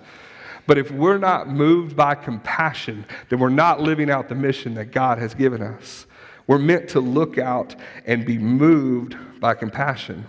But 0.67 0.77
if 0.77 0.91
we're 0.91 1.17
not 1.17 1.49
moved 1.49 1.95
by 1.95 2.13
compassion, 2.13 3.03
then 3.29 3.39
we're 3.39 3.49
not 3.49 3.81
living 3.81 4.11
out 4.11 4.29
the 4.29 4.35
mission 4.35 4.75
that 4.75 4.91
God 4.91 5.17
has 5.17 5.33
given 5.33 5.63
us. 5.63 6.05
We're 6.45 6.59
meant 6.59 6.87
to 6.89 6.99
look 6.99 7.39
out 7.39 7.75
and 8.05 8.27
be 8.27 8.37
moved 8.37 9.15
by 9.39 9.55
compassion. 9.55 10.27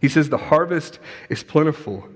He 0.00 0.08
says, 0.08 0.28
The 0.28 0.36
harvest 0.36 0.98
is 1.28 1.44
plentiful. 1.44 2.08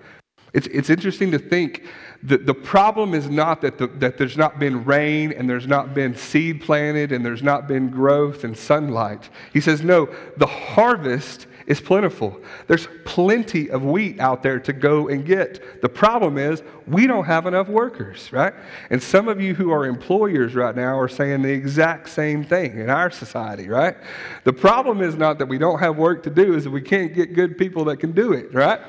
It's, 0.53 0.67
it's 0.67 0.91
interesting 0.91 1.31
to 1.31 1.39
think 1.39 1.87
that 2.25 2.47
the 2.47 2.55
problem 2.55 3.15
is 3.15 3.29
not 3.29 3.61
that, 3.63 3.79
the, 3.79 3.89
that 3.89 4.17
there's 4.17 4.37
not 4.37 4.59
been 4.59 4.85
rain 4.85 5.33
and 5.33 5.51
there's 5.51 5.67
not 5.67 5.93
been 5.93 6.17
seed 6.17 6.61
planted 6.61 7.11
and 7.11 7.25
there's 7.25 7.43
not 7.43 7.67
been 7.67 7.89
growth 7.91 8.45
and 8.45 8.57
sunlight. 8.57 9.29
He 9.53 9.61
says, 9.61 9.83
No, 9.83 10.09
the 10.37 10.47
harvest 10.47 11.47
is 11.67 11.81
plentiful. 11.81 12.41
There's 12.67 12.89
plenty 13.05 13.71
of 13.71 13.85
wheat 13.85 14.21
out 14.21 14.43
there 14.43 14.59
to 14.61 14.73
go 14.73 15.09
and 15.09 15.25
get. 15.25 15.81
The 15.81 15.89
problem 15.89 16.39
is 16.39 16.63
we 16.87 17.07
don't 17.07 17.25
have 17.25 17.47
enough 17.47 17.69
workers, 17.69 18.33
right? 18.33 18.53
And 18.91 19.03
some 19.03 19.29
of 19.29 19.41
you 19.41 19.55
who 19.55 19.71
are 19.71 19.87
employers 19.87 20.55
right 20.55 20.75
now 20.75 20.99
are 20.99 21.09
saying 21.09 21.43
the 21.43 21.53
exact 21.53 22.09
same 22.09 22.45
thing 22.45 22.79
in 22.79 22.91
our 22.91 23.11
society, 23.11 23.69
right? 23.69 23.97
The 24.45 24.53
problem 24.53 25.03
is 25.03 25.15
not 25.17 25.39
that 25.39 25.47
we 25.47 25.59
don't 25.59 25.79
have 25.79 25.97
work 25.97 26.23
to 26.25 26.31
do, 26.31 26.55
is 26.55 26.65
that 26.65 26.71
we 26.71 26.83
can't 26.83 27.15
get 27.15 27.35
good 27.35 27.57
people 27.57 27.85
that 27.87 27.99
can 27.99 28.13
do 28.13 28.33
it, 28.33 28.53
right? 28.53 28.81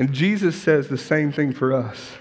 And 0.00 0.14
Jesus 0.14 0.56
says 0.56 0.88
the 0.88 0.96
same 0.96 1.30
thing 1.30 1.52
for 1.52 1.74
us 1.74 2.12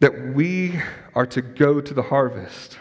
that 0.00 0.34
we 0.34 0.74
are 1.14 1.24
to 1.24 1.40
go 1.40 1.80
to 1.80 1.94
the 1.94 2.02
harvest. 2.02 2.78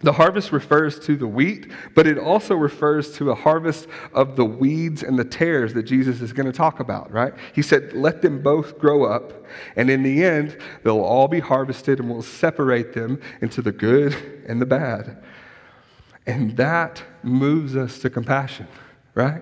The 0.00 0.12
harvest 0.12 0.52
refers 0.52 1.00
to 1.06 1.16
the 1.16 1.26
wheat, 1.26 1.72
but 1.94 2.06
it 2.06 2.18
also 2.18 2.54
refers 2.54 3.16
to 3.16 3.30
a 3.30 3.34
harvest 3.34 3.88
of 4.12 4.36
the 4.36 4.44
weeds 4.44 5.02
and 5.02 5.18
the 5.18 5.24
tares 5.24 5.72
that 5.72 5.84
Jesus 5.84 6.20
is 6.20 6.34
going 6.34 6.44
to 6.44 6.52
talk 6.52 6.80
about, 6.80 7.10
right? 7.10 7.32
He 7.54 7.62
said, 7.62 7.94
Let 7.94 8.20
them 8.20 8.42
both 8.42 8.78
grow 8.78 9.04
up, 9.04 9.46
and 9.76 9.88
in 9.88 10.02
the 10.02 10.22
end, 10.22 10.58
they'll 10.82 11.00
all 11.00 11.28
be 11.28 11.40
harvested, 11.40 11.98
and 11.98 12.10
we'll 12.10 12.20
separate 12.20 12.92
them 12.92 13.22
into 13.40 13.62
the 13.62 13.72
good 13.72 14.44
and 14.46 14.60
the 14.60 14.66
bad. 14.66 15.24
And 16.26 16.54
that 16.58 17.02
moves 17.22 17.74
us 17.74 18.00
to 18.00 18.10
compassion, 18.10 18.68
right? 19.14 19.40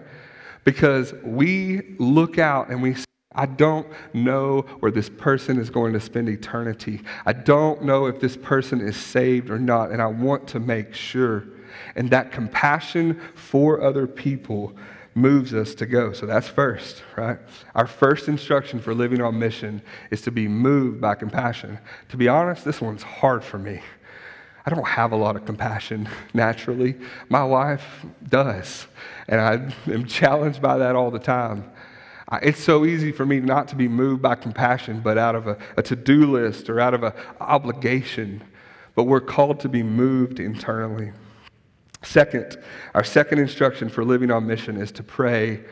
Because 0.65 1.13
we 1.25 1.97
look 1.99 2.39
out 2.39 2.69
and 2.71 2.83
we 2.83 2.95
I 3.35 3.47
don't 3.47 3.87
know 4.13 4.63
where 4.81 4.93
this 4.93 5.09
person 5.09 5.59
is 5.59 5.71
going 5.71 5.95
to 5.95 6.01
spend 6.01 6.29
eternity. 6.29 7.01
I 7.25 7.33
don't 7.33 7.83
know 7.83 8.07
if 8.07 8.21
this 8.21 8.37
person 8.37 8.81
is 8.81 8.97
saved 8.97 9.51
or 9.51 9.59
not, 9.59 9.91
and 9.91 10.03
I 10.03 10.07
want 10.07 10.47
to 10.49 10.61
make 10.61 10.95
sure. 10.95 11.45
And 11.97 12.11
that 12.11 12.31
compassion 12.31 13.19
for 13.35 13.83
other 13.83 14.07
people 14.07 14.77
moves 15.15 15.55
us 15.55 15.75
to 15.77 15.87
go. 15.87 16.13
So 16.13 16.27
that's 16.27 16.49
first, 16.49 17.03
right? 17.17 17.39
Our 17.75 17.87
first 17.87 18.29
instruction 18.29 18.81
for 18.81 18.95
living 18.95 19.21
on 19.21 19.39
mission 19.39 19.83
is 20.11 20.23
to 20.23 20.31
be 20.31 20.49
moved 20.49 21.01
by 21.01 21.15
compassion. 21.15 21.79
To 22.11 22.17
be 22.17 22.29
honest, 22.29 22.65
this 22.65 22.81
one's 22.81 23.03
hard 23.03 23.45
for 23.45 23.59
me. 23.59 23.81
I 24.65 24.71
don't 24.71 24.87
have 24.87 25.13
a 25.13 25.17
lot 25.17 25.37
of 25.37 25.45
compassion 25.45 26.09
naturally. 26.35 26.97
My 27.29 27.45
wife 27.45 28.05
does, 28.29 28.87
and 29.29 29.41
I 29.41 29.93
am 29.93 30.07
challenged 30.07 30.63
by 30.63 30.79
that 30.79 30.95
all 30.97 31.11
the 31.11 31.19
time. 31.19 31.71
It's 32.41 32.63
so 32.63 32.87
easy 32.87 33.13
for 33.13 33.27
me 33.27 33.41
not 33.41 33.69
to 33.69 33.77
be 33.77 33.89
moved 33.89 34.23
by 34.23 34.37
compassion, 34.37 35.01
but 35.01 35.19
out 35.19 35.35
of 35.35 35.49
a, 35.49 35.59
a 35.77 35.83
to 35.83 35.97
do 35.97 36.31
list 36.31 36.71
or 36.71 36.81
out 36.81 36.95
of 36.95 37.03
an 37.03 37.13
obligation. 37.41 38.43
But 38.95 39.05
we're 39.05 39.21
called 39.21 39.61
to 39.61 39.69
be 39.69 39.83
moved 39.83 40.41
internally. 40.41 41.13
Second, 42.03 42.57
our 42.95 43.05
second 43.05 43.39
instruction 43.39 43.89
for 43.89 44.05
living 44.05 44.31
on 44.31 44.47
mission 44.47 44.77
is 44.77 44.91
to 44.93 45.03
pray 45.03 45.63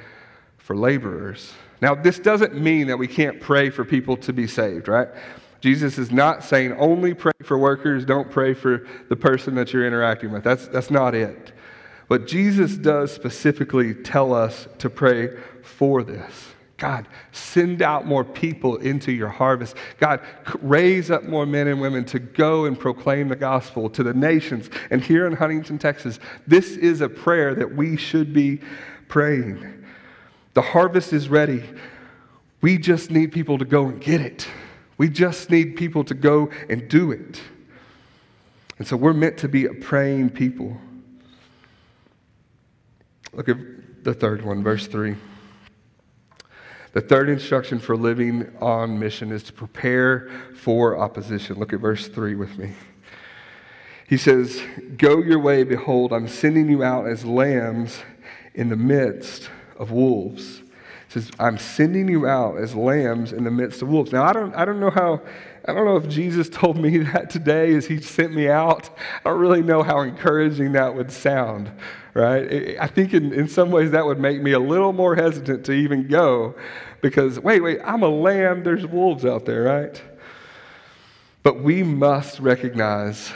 for 0.59 0.77
laborers. 0.77 1.53
Now, 1.81 1.95
this 1.95 2.19
doesn't 2.19 2.55
mean 2.55 2.87
that 2.89 2.99
we 2.99 3.09
can't 3.09 3.41
pray 3.41 3.71
for 3.71 3.85
people 3.85 4.17
to 4.19 4.33
be 4.33 4.47
saved, 4.47 4.87
right? 4.87 5.09
Jesus 5.61 5.99
is 5.99 6.11
not 6.11 6.43
saying 6.43 6.73
only 6.79 7.15
pray 7.15 7.33
for 7.43 7.59
workers, 7.59 8.05
don't 8.05 8.31
pray 8.31 8.55
for 8.55 8.87
the 9.09 9.17
person 9.17 9.55
that 9.57 9.73
you're 9.73 9.87
interacting 9.87 10.33
with. 10.33 10.43
That's, 10.43 10.67
that's 10.69 10.91
not 10.91 11.15
it. 11.15 11.53
But 12.09 12.27
Jesus 12.27 12.77
does 12.77 13.13
specifically 13.13 13.95
tell 13.95 14.35
us 14.35 14.67
to 14.79 14.91
pray 14.91 15.37
for 15.63 16.03
this. 16.03 16.47
God, 16.81 17.07
send 17.31 17.83
out 17.83 18.07
more 18.07 18.25
people 18.25 18.77
into 18.79 19.13
your 19.13 19.29
harvest. 19.29 19.77
God, 19.99 20.21
raise 20.63 21.11
up 21.11 21.25
more 21.25 21.45
men 21.45 21.69
and 21.69 21.79
women 21.79 22.07
to 22.07 22.19
go 22.19 22.65
and 22.65 22.77
proclaim 22.77 23.29
the 23.29 23.37
gospel 23.37 23.91
to 23.91 24.03
the 24.03 24.15
nations. 24.15 24.71
And 24.91 25.05
here 25.05 25.27
in 25.27 25.35
Huntington, 25.35 25.79
Texas, 25.79 26.19
this 26.47 26.79
is 26.79 27.03
a 27.03 27.09
prayer 27.09 27.55
that 27.55 27.77
we 27.77 27.99
should 27.99 28.33
be 28.33 28.61
praying. 29.09 29.85
The 30.55 30.63
harvest 30.63 31.13
is 31.13 31.29
ready. 31.29 31.63
We 32.63 32.79
just 32.79 33.11
need 33.11 33.31
people 33.31 33.59
to 33.59 33.67
go 33.67 33.87
and 33.87 34.01
get 34.01 34.23
it. 34.23 34.49
We 35.01 35.09
just 35.09 35.49
need 35.49 35.77
people 35.77 36.05
to 36.05 36.13
go 36.13 36.51
and 36.69 36.87
do 36.87 37.11
it. 37.11 37.41
And 38.77 38.87
so 38.87 38.99
we're 38.99 39.15
meant 39.15 39.39
to 39.39 39.49
be 39.49 39.65
a 39.65 39.73
praying 39.73 40.29
people. 40.29 40.77
Look 43.33 43.49
at 43.49 43.57
the 44.05 44.13
third 44.13 44.45
one, 44.45 44.63
verse 44.63 44.87
3. 44.89 45.17
The 46.93 47.01
third 47.01 47.31
instruction 47.31 47.79
for 47.79 47.97
living 47.97 48.55
on 48.61 48.99
mission 48.99 49.33
is 49.33 49.43
to 49.45 49.55
prepare 49.55 50.29
for 50.55 50.99
opposition. 50.99 51.59
Look 51.59 51.73
at 51.73 51.81
verse 51.81 52.07
3 52.07 52.35
with 52.35 52.59
me. 52.59 52.75
He 54.07 54.19
says, 54.19 54.61
Go 54.99 55.23
your 55.23 55.39
way, 55.39 55.65
behold, 55.65 56.13
I'm 56.13 56.29
sending 56.29 56.69
you 56.69 56.85
out 56.85 57.07
as 57.07 57.25
lambs 57.25 58.03
in 58.53 58.69
the 58.69 58.77
midst 58.77 59.49
of 59.79 59.93
wolves. 59.93 60.61
Says, 61.11 61.31
I'm 61.39 61.59
sending 61.59 62.09
you 62.09 62.27
out 62.27 62.59
as 62.59 62.75
lambs 62.75 63.33
in 63.33 63.45
the 63.45 63.51
midst 63.51 63.83
of 63.83 63.89
wolves. 63.89 64.13
Now, 64.13 64.25
I 64.25 64.33
don't, 64.33 64.55
I 64.55 64.65
don't 64.65 64.81
know 64.81 64.91
how, 64.91 65.21
I 65.67 65.75
don't 65.75 65.85
know 65.85 65.97
if 65.97 66.09
Jesus 66.09 66.49
told 66.49 66.77
me 66.79 66.99
that 67.13 67.31
today 67.31 67.75
as 67.75 67.87
he 67.87 68.01
sent 68.01 68.33
me 68.33 68.49
out. 68.49 68.91
I 69.25 69.31
don't 69.31 69.41
really 69.41 69.63
know 69.63 69.83
how 69.83 70.01
encouraging 70.01 70.73
that 70.73 70.95
would 70.95 71.13
sound 71.13 71.71
right? 72.15 72.77
I 72.79 72.87
think 72.87 73.15
in, 73.15 73.33
in 73.33 73.49
some 73.49 73.71
ways 73.71 73.93
that 73.93 74.05
would 74.05 74.19
make 74.19 74.41
me 74.41 74.53
a 74.53 74.59
little 74.59 74.93
more 74.93 75.15
hesitant 75.15 75.65
to 75.67 75.73
even 75.73 76.09
go 76.09 76.55
because, 77.01 77.39
wait, 77.41 77.61
wait, 77.61 77.81
I'm 77.85 78.03
a 78.03 78.09
lamb, 78.09 78.63
there's 78.63 78.87
wolves 78.87 79.25
out 79.25 79.45
there, 79.47 79.63
right? 79.63 80.01
But 81.43 81.61
we 81.61 81.83
must 81.83 82.41
recognize 82.41 83.33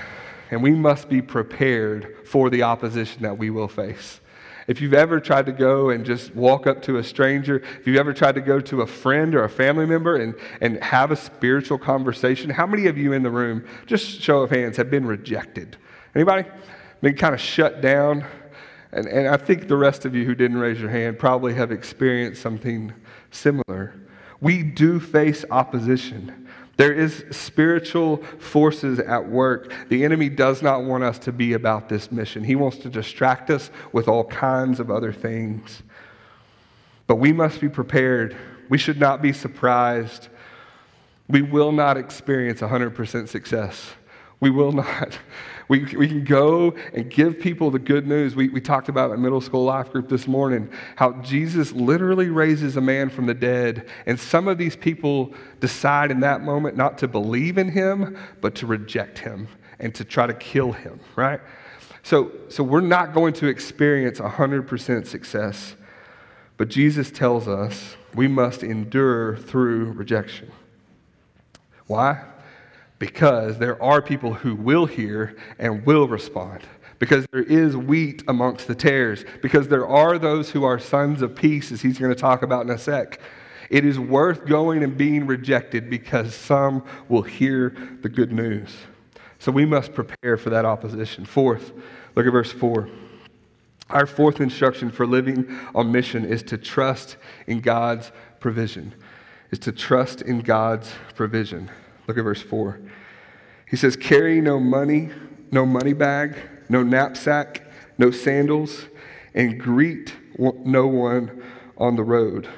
and 0.51 0.63
we 0.63 0.73
must 0.73 1.09
be 1.09 1.23
prepared 1.23 2.17
for 2.27 2.51
the 2.51 2.63
opposition 2.63 3.23
that 3.23 3.39
we 3.39 3.51
will 3.51 3.69
face. 3.69 4.21
If 4.67 4.81
you've 4.81 4.95
ever 4.95 5.21
tried 5.21 5.47
to 5.47 5.53
go 5.53 5.91
and 5.91 6.05
just 6.05 6.35
walk 6.35 6.67
up 6.67 6.83
to 6.83 6.97
a 6.97 7.05
stranger, 7.05 7.57
if 7.57 7.87
you've 7.87 7.99
ever 7.99 8.15
tried 8.15 8.35
to 8.37 8.41
go 8.41 8.61
to 8.61 8.81
a 8.81 8.87
friend 8.87 9.35
or 9.35 9.45
a 9.45 9.49
family 9.49 9.87
member 9.87 10.17
and, 10.17 10.35
and 10.61 10.83
have 10.83 11.11
a 11.11 11.17
spiritual 11.17 11.79
conversation, 11.79 12.51
how 12.51 12.67
many 12.67 12.87
of 12.87 12.97
you 12.97 13.13
in 13.13 13.23
the 13.23 13.31
room, 13.31 13.65
just 13.87 14.21
show 14.21 14.41
of 14.41 14.51
hands, 14.51 14.77
have 14.77 14.91
been 14.91 15.07
rejected? 15.07 15.77
Anybody? 16.15 16.49
Been 17.03 17.17
kind 17.17 17.35
of 17.35 17.41
shut 17.41 17.83
down? 17.83 18.25
And, 18.93 19.07
and 19.07 19.29
I 19.29 19.37
think 19.37 19.69
the 19.69 19.77
rest 19.77 20.05
of 20.07 20.15
you 20.15 20.25
who 20.25 20.35
didn't 20.35 20.59
raise 20.59 20.81
your 20.81 20.91
hand 20.91 21.19
probably 21.19 21.53
have 21.55 21.71
experienced 21.71 22.41
something 22.41 22.93
similar. 23.31 23.95
We 24.41 24.63
do 24.63 25.01
face 25.01 25.45
opposition. 25.51 26.44
There 26.77 26.93
is 26.93 27.25
spiritual 27.31 28.19
forces 28.39 28.99
at 28.99 29.29
work. 29.29 29.73
The 29.89 30.05
enemy 30.05 30.29
does 30.29 30.63
not 30.63 30.83
want 30.83 31.05
us 31.05 31.19
to 31.21 31.33
be 31.33 31.53
about 31.53 31.89
this 31.89 32.11
mission. 32.11 32.43
He 32.43 32.57
wants 32.57 32.79
to 32.79 32.89
distract 32.89 33.51
us 33.51 33.71
with 33.93 34.09
all 34.09 34.25
kinds 34.25 34.81
of 34.81 34.91
other 34.91 35.13
things. 35.13 35.83
But 37.07 37.17
we 37.17 37.33
must 37.33 37.61
be 37.61 37.69
prepared. 37.69 38.37
We 38.69 38.79
should 38.79 38.99
not 38.99 39.23
be 39.23 39.33
surprised. 39.33 40.29
We 41.29 41.43
will 41.43 41.73
not 41.73 41.97
experience 41.97 42.61
100% 42.61 43.29
success. 43.29 43.93
We 44.41 44.51
will 44.51 44.73
not. 44.73 45.19
We, 45.67 45.85
we 45.97 46.09
can 46.09 46.25
go 46.25 46.75
and 46.93 47.11
give 47.11 47.41
people 47.41 47.71
the 47.71 47.79
good 47.79 48.07
news. 48.07 48.37
We, 48.37 48.51
we 48.51 48.61
talked 48.61 48.91
about 48.91 49.13
in 49.13 49.23
middle 49.23 49.41
school 49.41 49.65
life 49.65 49.91
group 49.91 50.11
this 50.11 50.29
morning 50.29 50.71
how 50.97 51.13
Jesus 51.23 51.73
literally 51.73 52.29
raises 52.29 52.77
a 52.77 52.83
man 52.83 53.09
from 53.09 53.25
the 53.25 53.33
dead. 53.33 53.89
And 54.05 54.21
some 54.21 54.47
of 54.47 54.59
these 54.59 54.77
people 54.77 55.33
decide 55.61 56.11
in 56.11 56.21
that 56.21 56.43
moment 56.43 56.77
not 56.77 56.99
to 56.99 57.09
believe 57.09 57.57
in 57.57 57.71
him, 57.71 58.19
but 58.43 58.55
to 58.57 58.67
reject 58.67 59.19
him 59.19 59.49
and 59.81 59.95
to 59.95 60.05
try 60.05 60.27
to 60.27 60.35
kill 60.35 60.73
him, 60.73 61.01
right? 61.17 61.41
So, 62.03 62.33
so 62.51 62.63
we're 62.63 62.83
not 62.83 63.15
going 63.15 63.33
to 63.35 63.47
experience 63.47 64.19
100% 64.19 65.07
success. 65.07 65.77
But 66.59 66.69
Jesus 66.69 67.11
tells 67.11 67.49
us 67.49 67.97
we 68.15 68.29
must 68.29 68.63
endure 68.63 69.37
through 69.37 69.93
rejection. 69.93 70.53
Why? 71.87 72.23
Because 72.99 73.59
there 73.59 73.83
are 73.83 74.01
people 74.01 74.35
who 74.35 74.55
will 74.55 74.87
hear 74.87 75.37
and 75.59 75.85
will 75.85 76.09
respond. 76.09 76.63
Because 76.99 77.27
there 77.33 77.43
is 77.43 77.77
wheat 77.77 78.23
amongst 78.29 78.67
the 78.67 78.75
tares. 78.75 79.25
Because 79.43 79.69
there 79.69 79.87
are 79.87 80.19
those 80.19 80.51
who 80.51 80.65
are 80.65 80.79
sons 80.79 81.23
of 81.23 81.35
peace, 81.35 81.73
as 81.73 81.83
he's 81.83 81.99
going 81.99 82.15
to 82.15 82.21
talk 82.21 82.43
about 82.43 82.65
in 82.65 82.71
a 82.71 82.79
sec. 82.79 83.21
It 83.71 83.85
is 83.85 83.99
worth 83.99 84.47
going 84.47 84.85
and 84.85 84.97
being 84.97 85.27
rejected 85.27 85.91
because 85.91 86.35
some 86.35 86.85
will 87.09 87.23
hear 87.23 87.75
the 88.03 88.09
good 88.09 88.33
news. 88.33 88.75
So 89.39 89.51
we 89.51 89.67
must 89.67 89.93
prepare 89.93 90.37
for 90.37 90.51
that 90.51 90.65
opposition. 90.65 91.25
Fourth, 91.25 91.73
look 92.15 92.27
at 92.27 92.33
verse 92.33 92.53
4. 92.53 92.89
Our 93.91 94.07
fourth 94.07 94.41
instruction 94.41 94.91
for 94.91 95.07
living 95.07 95.59
on 95.75 95.93
mission 95.93 96.25
is 96.25 96.43
to 96.45 96.57
trust 96.57 97.17
in 97.47 97.61
God's 97.61 98.13
provision. 98.41 98.95
Is 99.51 99.59
to 99.61 99.73
trust 99.73 100.23
in 100.23 100.41
God's 100.41 100.93
provision. 101.15 101.71
Look 102.07 102.19
at 102.19 102.25
verse 102.25 102.43
4. 102.43 102.81
He 103.69 103.77
says, 103.77 103.97
Carry 103.97 104.41
no 104.41 104.61
money, 104.61 105.11
no 105.51 105.65
money 105.65 105.93
bag, 105.93 106.37
no 106.69 106.83
knapsack, 106.83 107.63
no 107.99 108.11
sandals, 108.11 108.87
and 109.35 109.59
greet 109.59 110.15
no 110.39 110.87
one 110.87 111.43
on 111.77 111.97
the 111.97 112.05
road. 112.05 112.49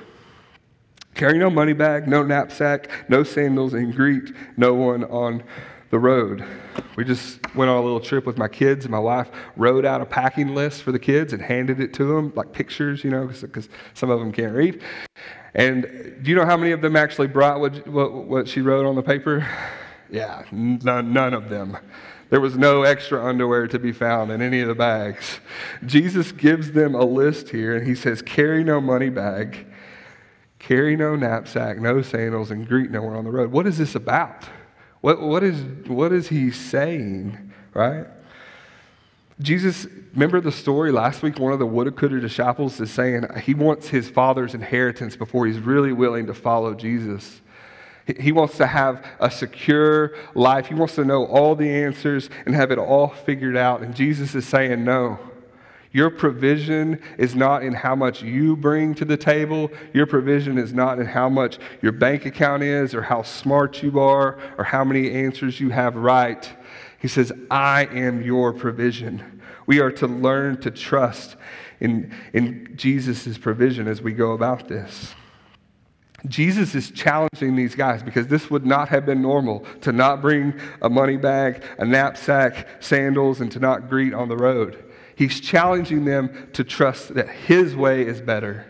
Carry 1.14 1.38
no 1.38 1.48
money 1.48 1.72
bag, 1.72 2.06
no 2.06 2.22
knapsack, 2.22 2.90
no 3.08 3.22
sandals, 3.22 3.72
and 3.72 3.94
greet 3.94 4.34
no 4.56 4.74
one 4.74 5.04
on 5.04 5.42
the 5.90 5.98
road. 5.98 6.44
We 6.96 7.04
just 7.04 7.38
went 7.54 7.70
on 7.70 7.78
a 7.78 7.82
little 7.82 8.00
trip 8.00 8.26
with 8.26 8.36
my 8.36 8.48
kids, 8.48 8.84
and 8.84 8.92
my 8.92 8.98
wife 8.98 9.30
wrote 9.56 9.86
out 9.86 10.02
a 10.02 10.06
packing 10.06 10.54
list 10.54 10.82
for 10.82 10.92
the 10.92 10.98
kids 10.98 11.32
and 11.32 11.40
handed 11.40 11.80
it 11.80 11.94
to 11.94 12.04
them, 12.04 12.32
like 12.36 12.52
pictures, 12.52 13.02
you 13.04 13.10
know, 13.10 13.26
because 13.26 13.68
some 13.94 14.10
of 14.10 14.18
them 14.18 14.32
can't 14.32 14.54
read. 14.54 14.82
And 15.54 15.82
do 16.22 16.30
you 16.30 16.36
know 16.36 16.44
how 16.44 16.56
many 16.56 16.72
of 16.72 16.80
them 16.80 16.96
actually 16.96 17.28
brought 17.28 17.60
what, 17.60 17.86
what, 17.86 18.12
what 18.12 18.48
she 18.48 18.60
wrote 18.60 18.86
on 18.86 18.94
the 18.94 19.02
paper? 19.02 19.46
Yeah, 20.10 20.44
none, 20.52 21.12
none 21.12 21.34
of 21.34 21.48
them. 21.48 21.76
There 22.28 22.40
was 22.40 22.56
no 22.56 22.82
extra 22.82 23.24
underwear 23.24 23.68
to 23.68 23.78
be 23.78 23.92
found 23.92 24.32
in 24.32 24.42
any 24.42 24.60
of 24.60 24.68
the 24.68 24.74
bags. 24.74 25.40
Jesus 25.84 26.32
gives 26.32 26.72
them 26.72 26.94
a 26.94 27.04
list 27.04 27.50
here, 27.50 27.76
and 27.76 27.86
he 27.86 27.94
says, 27.94 28.20
Carry 28.20 28.64
no 28.64 28.80
money 28.80 29.10
bag, 29.10 29.66
carry 30.58 30.96
no 30.96 31.14
knapsack, 31.14 31.78
no 31.78 32.02
sandals, 32.02 32.50
and 32.50 32.66
greet 32.66 32.90
no 32.90 33.02
one 33.02 33.14
on 33.14 33.24
the 33.24 33.30
road. 33.30 33.52
What 33.52 33.66
is 33.66 33.78
this 33.78 33.94
about? 33.94 34.44
What, 35.02 35.20
what, 35.20 35.44
is, 35.44 35.62
what 35.86 36.12
is 36.12 36.28
he 36.28 36.50
saying, 36.50 37.52
right? 37.72 38.06
Jesus, 39.40 39.86
remember 40.14 40.40
the 40.40 40.52
story 40.52 40.90
last 40.90 41.22
week? 41.22 41.38
One 41.38 41.52
of 41.52 41.58
the 41.58 41.66
woulda 41.66 41.90
coulda 41.90 42.20
disciples 42.20 42.80
is 42.80 42.90
saying 42.90 43.26
he 43.42 43.52
wants 43.52 43.88
his 43.88 44.08
father's 44.08 44.54
inheritance 44.54 45.14
before 45.14 45.46
he's 45.46 45.58
really 45.58 45.92
willing 45.92 46.26
to 46.26 46.34
follow 46.34 46.74
Jesus. 46.74 47.42
He 48.18 48.32
wants 48.32 48.56
to 48.58 48.66
have 48.66 49.04
a 49.18 49.30
secure 49.30 50.14
life. 50.34 50.66
He 50.66 50.74
wants 50.74 50.94
to 50.94 51.04
know 51.04 51.26
all 51.26 51.54
the 51.56 51.68
answers 51.68 52.30
and 52.46 52.54
have 52.54 52.70
it 52.70 52.78
all 52.78 53.08
figured 53.08 53.56
out. 53.56 53.82
And 53.82 53.94
Jesus 53.94 54.34
is 54.34 54.46
saying, 54.46 54.84
No. 54.84 55.18
Your 55.92 56.10
provision 56.10 57.00
is 57.16 57.34
not 57.34 57.62
in 57.62 57.72
how 57.72 57.94
much 57.94 58.22
you 58.22 58.54
bring 58.54 58.94
to 58.96 59.06
the 59.06 59.16
table. 59.16 59.70
Your 59.94 60.04
provision 60.04 60.58
is 60.58 60.74
not 60.74 60.98
in 60.98 61.06
how 61.06 61.30
much 61.30 61.58
your 61.80 61.92
bank 61.92 62.26
account 62.26 62.62
is 62.62 62.94
or 62.94 63.00
how 63.00 63.22
smart 63.22 63.82
you 63.82 63.98
are 63.98 64.38
or 64.58 64.64
how 64.64 64.84
many 64.84 65.10
answers 65.10 65.58
you 65.58 65.70
have 65.70 65.96
right. 65.96 66.50
He 66.98 67.08
says, 67.08 67.32
I 67.50 67.86
am 67.86 68.22
your 68.22 68.52
provision. 68.52 69.42
We 69.66 69.80
are 69.80 69.90
to 69.92 70.06
learn 70.06 70.60
to 70.62 70.70
trust 70.70 71.36
in, 71.80 72.14
in 72.32 72.72
Jesus' 72.76 73.36
provision 73.38 73.88
as 73.88 74.00
we 74.00 74.12
go 74.12 74.32
about 74.32 74.68
this. 74.68 75.14
Jesus 76.26 76.74
is 76.74 76.90
challenging 76.90 77.54
these 77.54 77.74
guys 77.74 78.02
because 78.02 78.26
this 78.26 78.50
would 78.50 78.64
not 78.64 78.88
have 78.88 79.04
been 79.06 79.22
normal 79.22 79.60
to 79.82 79.92
not 79.92 80.22
bring 80.22 80.58
a 80.80 80.88
money 80.88 81.16
bag, 81.16 81.62
a 81.78 81.84
knapsack, 81.84 82.82
sandals, 82.82 83.40
and 83.40 83.52
to 83.52 83.60
not 83.60 83.88
greet 83.88 84.14
on 84.14 84.28
the 84.28 84.36
road. 84.36 84.82
He's 85.14 85.40
challenging 85.40 86.04
them 86.04 86.48
to 86.54 86.64
trust 86.64 87.14
that 87.14 87.28
his 87.28 87.76
way 87.76 88.06
is 88.06 88.20
better. 88.20 88.66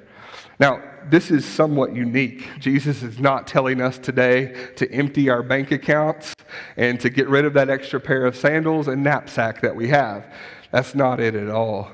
Now, 0.59 0.83
this 1.09 1.31
is 1.31 1.45
somewhat 1.45 1.95
unique. 1.95 2.49
Jesus 2.59 3.03
is 3.03 3.19
not 3.19 3.47
telling 3.47 3.81
us 3.81 3.99
today 3.99 4.71
to 4.77 4.91
empty 4.91 5.29
our 5.29 5.43
bank 5.43 5.71
accounts 5.71 6.35
and 6.77 6.99
to 7.01 7.11
get 7.11 7.29
rid 7.29 7.45
of 7.45 7.53
that 7.55 7.69
extra 7.69 8.01
pair 8.01 8.25
of 8.25 8.37
sandals 8.37 8.89
and 8.89 9.05
knapsack 9.05 9.61
that 9.61 9.77
we 9.77 9.89
have. 9.89 10.27
That's 10.71 10.95
not 10.95 11.21
it 11.21 11.35
at 11.35 11.49
all. 11.49 11.91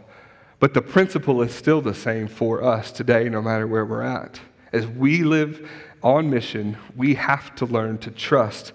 But 0.61 0.75
the 0.75 0.83
principle 0.83 1.43
is 1.43 1.53
still 1.53 1.81
the 1.81 1.95
same 1.95 2.29
for 2.29 2.63
us 2.63 2.93
today, 2.93 3.29
no 3.29 3.43
matter 3.43 3.67
where 3.67 3.85
we're 3.85 4.03
at. 4.03 4.41
As 4.73 4.87
we 4.87 5.25
live 5.25 5.69
on 6.03 6.31
mission, 6.31 6.77
we 6.97 7.15
have 7.15 7.55
to 7.57 7.67
learn 7.67 7.99
to 7.99 8.11
trust 8.11 8.73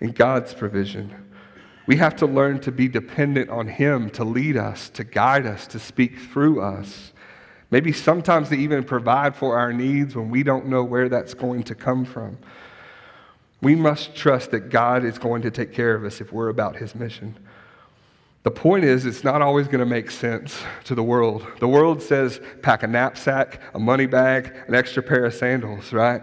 in 0.00 0.12
God's 0.12 0.54
provision. 0.54 1.14
We 1.86 1.96
have 1.96 2.14
to 2.16 2.26
learn 2.26 2.60
to 2.60 2.70
be 2.70 2.88
dependent 2.88 3.50
on 3.50 3.68
Him 3.68 4.10
to 4.10 4.22
lead 4.22 4.56
us, 4.56 4.90
to 4.90 5.02
guide 5.02 5.46
us, 5.46 5.66
to 5.68 5.78
speak 5.78 6.18
through 6.18 6.60
us. 6.60 7.09
Maybe 7.70 7.92
sometimes 7.92 8.48
to 8.48 8.56
even 8.56 8.82
provide 8.82 9.36
for 9.36 9.56
our 9.56 9.72
needs 9.72 10.16
when 10.16 10.30
we 10.30 10.42
don't 10.42 10.66
know 10.66 10.82
where 10.82 11.08
that's 11.08 11.34
going 11.34 11.62
to 11.64 11.74
come 11.74 12.04
from. 12.04 12.36
We 13.62 13.76
must 13.76 14.14
trust 14.14 14.50
that 14.50 14.70
God 14.70 15.04
is 15.04 15.18
going 15.18 15.42
to 15.42 15.50
take 15.50 15.72
care 15.72 15.94
of 15.94 16.04
us 16.04 16.20
if 16.20 16.32
we're 16.32 16.48
about 16.48 16.76
His 16.76 16.94
mission. 16.94 17.38
The 18.42 18.50
point 18.50 18.84
is, 18.84 19.04
it's 19.04 19.22
not 19.22 19.42
always 19.42 19.66
going 19.66 19.80
to 19.80 19.86
make 19.86 20.10
sense 20.10 20.62
to 20.84 20.94
the 20.94 21.02
world. 21.02 21.46
The 21.60 21.68
world 21.68 22.02
says 22.02 22.40
pack 22.62 22.82
a 22.82 22.86
knapsack, 22.86 23.60
a 23.74 23.78
money 23.78 24.06
bag, 24.06 24.56
an 24.66 24.74
extra 24.74 25.02
pair 25.02 25.26
of 25.26 25.34
sandals, 25.34 25.92
right? 25.92 26.22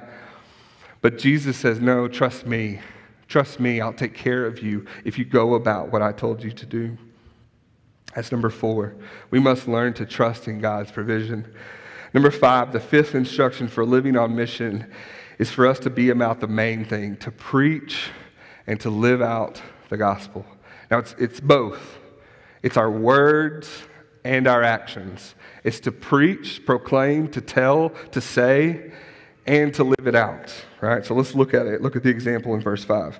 But 1.02 1.20
Jesus 1.20 1.58
says, 1.58 1.80
No, 1.80 2.08
trust 2.08 2.48
me. 2.48 2.82
Trust 3.28 3.60
me, 3.60 3.82
I'll 3.82 3.94
take 3.94 4.14
care 4.16 4.46
of 4.46 4.64
you 4.64 4.86
if 5.04 5.20
you 5.20 5.26
go 5.26 5.54
about 5.54 5.92
what 5.92 6.02
I 6.02 6.12
told 6.12 6.44
you 6.44 6.52
to 6.52 6.66
do. 6.66 6.98
That's 8.18 8.32
number 8.32 8.50
four. 8.50 8.96
We 9.30 9.38
must 9.38 9.68
learn 9.68 9.94
to 9.94 10.06
trust 10.08 10.48
in 10.48 10.60
God's 10.60 10.92
provision. 10.92 11.54
Number 12.16 12.32
five, 12.32 12.74
the 12.74 12.80
fifth 12.80 13.14
instruction 13.14 13.68
for 13.68 13.86
living 13.86 14.18
on 14.18 14.36
mission 14.36 14.92
is 15.38 15.52
for 15.52 15.68
us 15.68 15.78
to 15.82 15.92
be 15.92 16.10
about 16.10 16.40
the 16.40 16.48
main 16.48 16.84
thing, 16.84 17.18
to 17.18 17.30
preach 17.30 18.10
and 18.66 18.80
to 18.80 18.90
live 18.90 19.22
out 19.22 19.62
the 19.90 19.98
gospel. 19.98 20.48
Now, 20.90 20.98
it's, 20.98 21.14
it's 21.20 21.40
both. 21.40 22.00
It's 22.64 22.76
our 22.76 22.90
words 22.90 23.70
and 24.24 24.48
our 24.48 24.64
actions. 24.64 25.36
It's 25.64 25.80
to 25.82 25.92
preach, 25.92 26.66
proclaim, 26.66 27.28
to 27.28 27.42
tell, 27.42 27.90
to 28.14 28.20
say, 28.20 28.94
and 29.46 29.72
to 29.76 29.84
live 29.84 30.08
it 30.08 30.16
out. 30.16 30.52
Right? 30.82 31.06
So 31.06 31.14
let's 31.14 31.36
look 31.36 31.54
at 31.54 31.68
it. 31.68 31.84
Look 31.84 31.96
at 31.96 32.02
the 32.02 32.10
example 32.10 32.56
in 32.56 32.62
verse 32.62 32.84
5. 32.84 33.20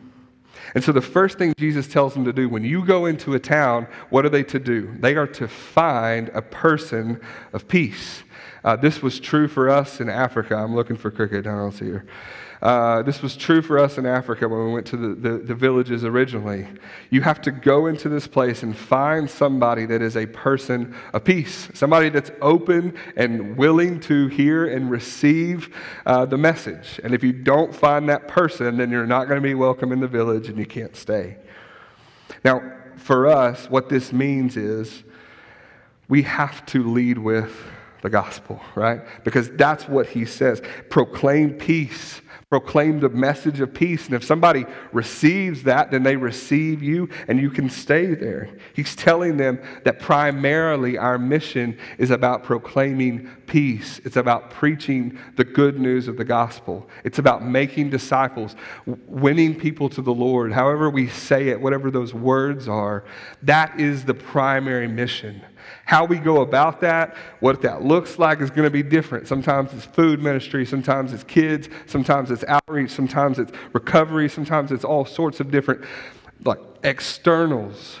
And 0.75 0.83
so 0.83 0.91
the 0.91 1.01
first 1.01 1.37
thing 1.37 1.53
Jesus 1.57 1.87
tells 1.87 2.13
them 2.13 2.25
to 2.25 2.33
do 2.33 2.47
when 2.49 2.63
you 2.63 2.85
go 2.85 3.05
into 3.05 3.33
a 3.33 3.39
town, 3.39 3.87
what 4.09 4.25
are 4.25 4.29
they 4.29 4.43
to 4.43 4.59
do? 4.59 4.93
They 4.99 5.15
are 5.15 5.27
to 5.27 5.47
find 5.47 6.29
a 6.29 6.41
person 6.41 7.19
of 7.53 7.67
peace. 7.67 8.23
Uh, 8.63 8.75
this 8.75 9.01
was 9.01 9.19
true 9.19 9.47
for 9.47 9.69
us 9.69 9.99
in 9.99 10.09
Africa. 10.09 10.55
I'm 10.55 10.75
looking 10.75 10.95
for 10.95 11.09
cricket. 11.11 11.47
I 11.47 11.51
don't 11.51 11.71
see 11.71 11.89
her. 11.89 12.05
Uh, 12.61 13.01
this 13.01 13.23
was 13.23 13.35
true 13.35 13.59
for 13.59 13.79
us 13.79 13.97
in 13.97 14.05
Africa 14.05 14.47
when 14.47 14.65
we 14.65 14.71
went 14.71 14.85
to 14.85 14.95
the, 14.95 15.15
the, 15.15 15.37
the, 15.39 15.55
villages 15.55 16.05
originally. 16.05 16.67
You 17.09 17.21
have 17.21 17.41
to 17.41 17.51
go 17.51 17.87
into 17.87 18.07
this 18.07 18.27
place 18.27 18.61
and 18.61 18.77
find 18.77 19.27
somebody 19.27 19.87
that 19.87 20.03
is 20.03 20.15
a 20.15 20.27
person 20.27 20.95
of 21.11 21.23
peace, 21.23 21.69
somebody 21.73 22.09
that's 22.09 22.29
open 22.39 22.95
and 23.15 23.57
willing 23.57 23.99
to 24.01 24.27
hear 24.27 24.67
and 24.67 24.91
receive 24.91 25.75
uh, 26.05 26.25
the 26.25 26.37
message. 26.37 26.99
And 27.03 27.15
if 27.15 27.23
you 27.23 27.33
don't 27.33 27.73
find 27.73 28.07
that 28.09 28.27
person, 28.27 28.77
then 28.77 28.91
you're 28.91 29.07
not 29.07 29.27
going 29.27 29.41
to 29.41 29.47
be 29.47 29.55
welcome 29.55 29.91
in 29.91 29.99
the 29.99 30.07
village 30.07 30.47
and 30.47 30.59
you 30.59 30.67
can't 30.67 30.95
stay. 30.95 31.37
Now, 32.45 32.61
for 32.95 33.25
us, 33.25 33.71
what 33.71 33.89
this 33.89 34.13
means 34.13 34.55
is 34.55 35.03
we 36.07 36.21
have 36.23 36.63
to 36.67 36.83
lead 36.83 37.17
with 37.17 37.51
the 38.03 38.09
gospel, 38.09 38.61
right? 38.75 39.01
Because 39.23 39.49
that's 39.51 39.87
what 39.87 40.07
he 40.07 40.25
says. 40.25 40.61
Proclaim 40.89 41.53
peace 41.53 42.21
proclaim 42.51 42.99
the 42.99 43.07
message 43.07 43.61
of 43.61 43.73
peace. 43.73 44.07
And 44.07 44.13
if 44.13 44.25
somebody 44.25 44.65
receives 44.91 45.63
that, 45.63 45.89
then 45.89 46.03
they 46.03 46.17
receive 46.17 46.83
you 46.83 47.07
and 47.29 47.39
you 47.39 47.49
can 47.49 47.69
stay 47.69 48.13
there. 48.13 48.49
He's 48.73 48.93
telling 48.93 49.37
them 49.37 49.57
that 49.85 49.99
primarily 50.01 50.97
our 50.97 51.17
mission 51.17 51.79
is 51.97 52.11
about 52.11 52.43
proclaiming 52.43 53.29
peace. 53.51 53.99
It's 54.05 54.15
about 54.15 54.49
preaching 54.49 55.19
the 55.35 55.43
good 55.43 55.77
news 55.77 56.07
of 56.07 56.15
the 56.15 56.23
gospel. 56.23 56.87
It's 57.03 57.19
about 57.19 57.43
making 57.43 57.89
disciples, 57.89 58.55
winning 58.85 59.59
people 59.59 59.89
to 59.89 60.01
the 60.01 60.13
Lord. 60.13 60.53
However, 60.53 60.89
we 60.89 61.09
say 61.09 61.49
it, 61.49 61.59
whatever 61.59 61.91
those 61.91 62.13
words 62.13 62.69
are, 62.69 63.03
that 63.43 63.77
is 63.77 64.05
the 64.05 64.13
primary 64.13 64.87
mission. 64.87 65.41
How 65.83 66.05
we 66.05 66.17
go 66.17 66.39
about 66.39 66.79
that, 66.79 67.17
what 67.41 67.61
that 67.63 67.83
looks 67.83 68.17
like, 68.17 68.39
is 68.39 68.49
going 68.49 68.63
to 68.63 68.71
be 68.71 68.83
different. 68.83 69.27
Sometimes 69.27 69.73
it's 69.73 69.83
food 69.83 70.21
ministry, 70.21 70.65
sometimes 70.65 71.11
it's 71.11 71.25
kids, 71.25 71.67
sometimes 71.87 72.31
it's 72.31 72.45
outreach, 72.45 72.91
sometimes 72.91 73.37
it's 73.37 73.51
recovery, 73.73 74.29
sometimes 74.29 74.71
it's 74.71 74.85
all 74.85 75.03
sorts 75.03 75.41
of 75.41 75.51
different 75.51 75.83
like 76.45 76.59
externals. 76.83 77.99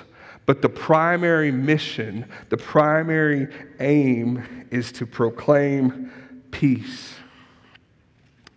But 0.51 0.61
the 0.61 0.67
primary 0.67 1.49
mission, 1.49 2.25
the 2.49 2.57
primary 2.57 3.47
aim 3.79 4.67
is 4.69 4.91
to 4.91 5.05
proclaim 5.05 6.11
peace. 6.51 7.13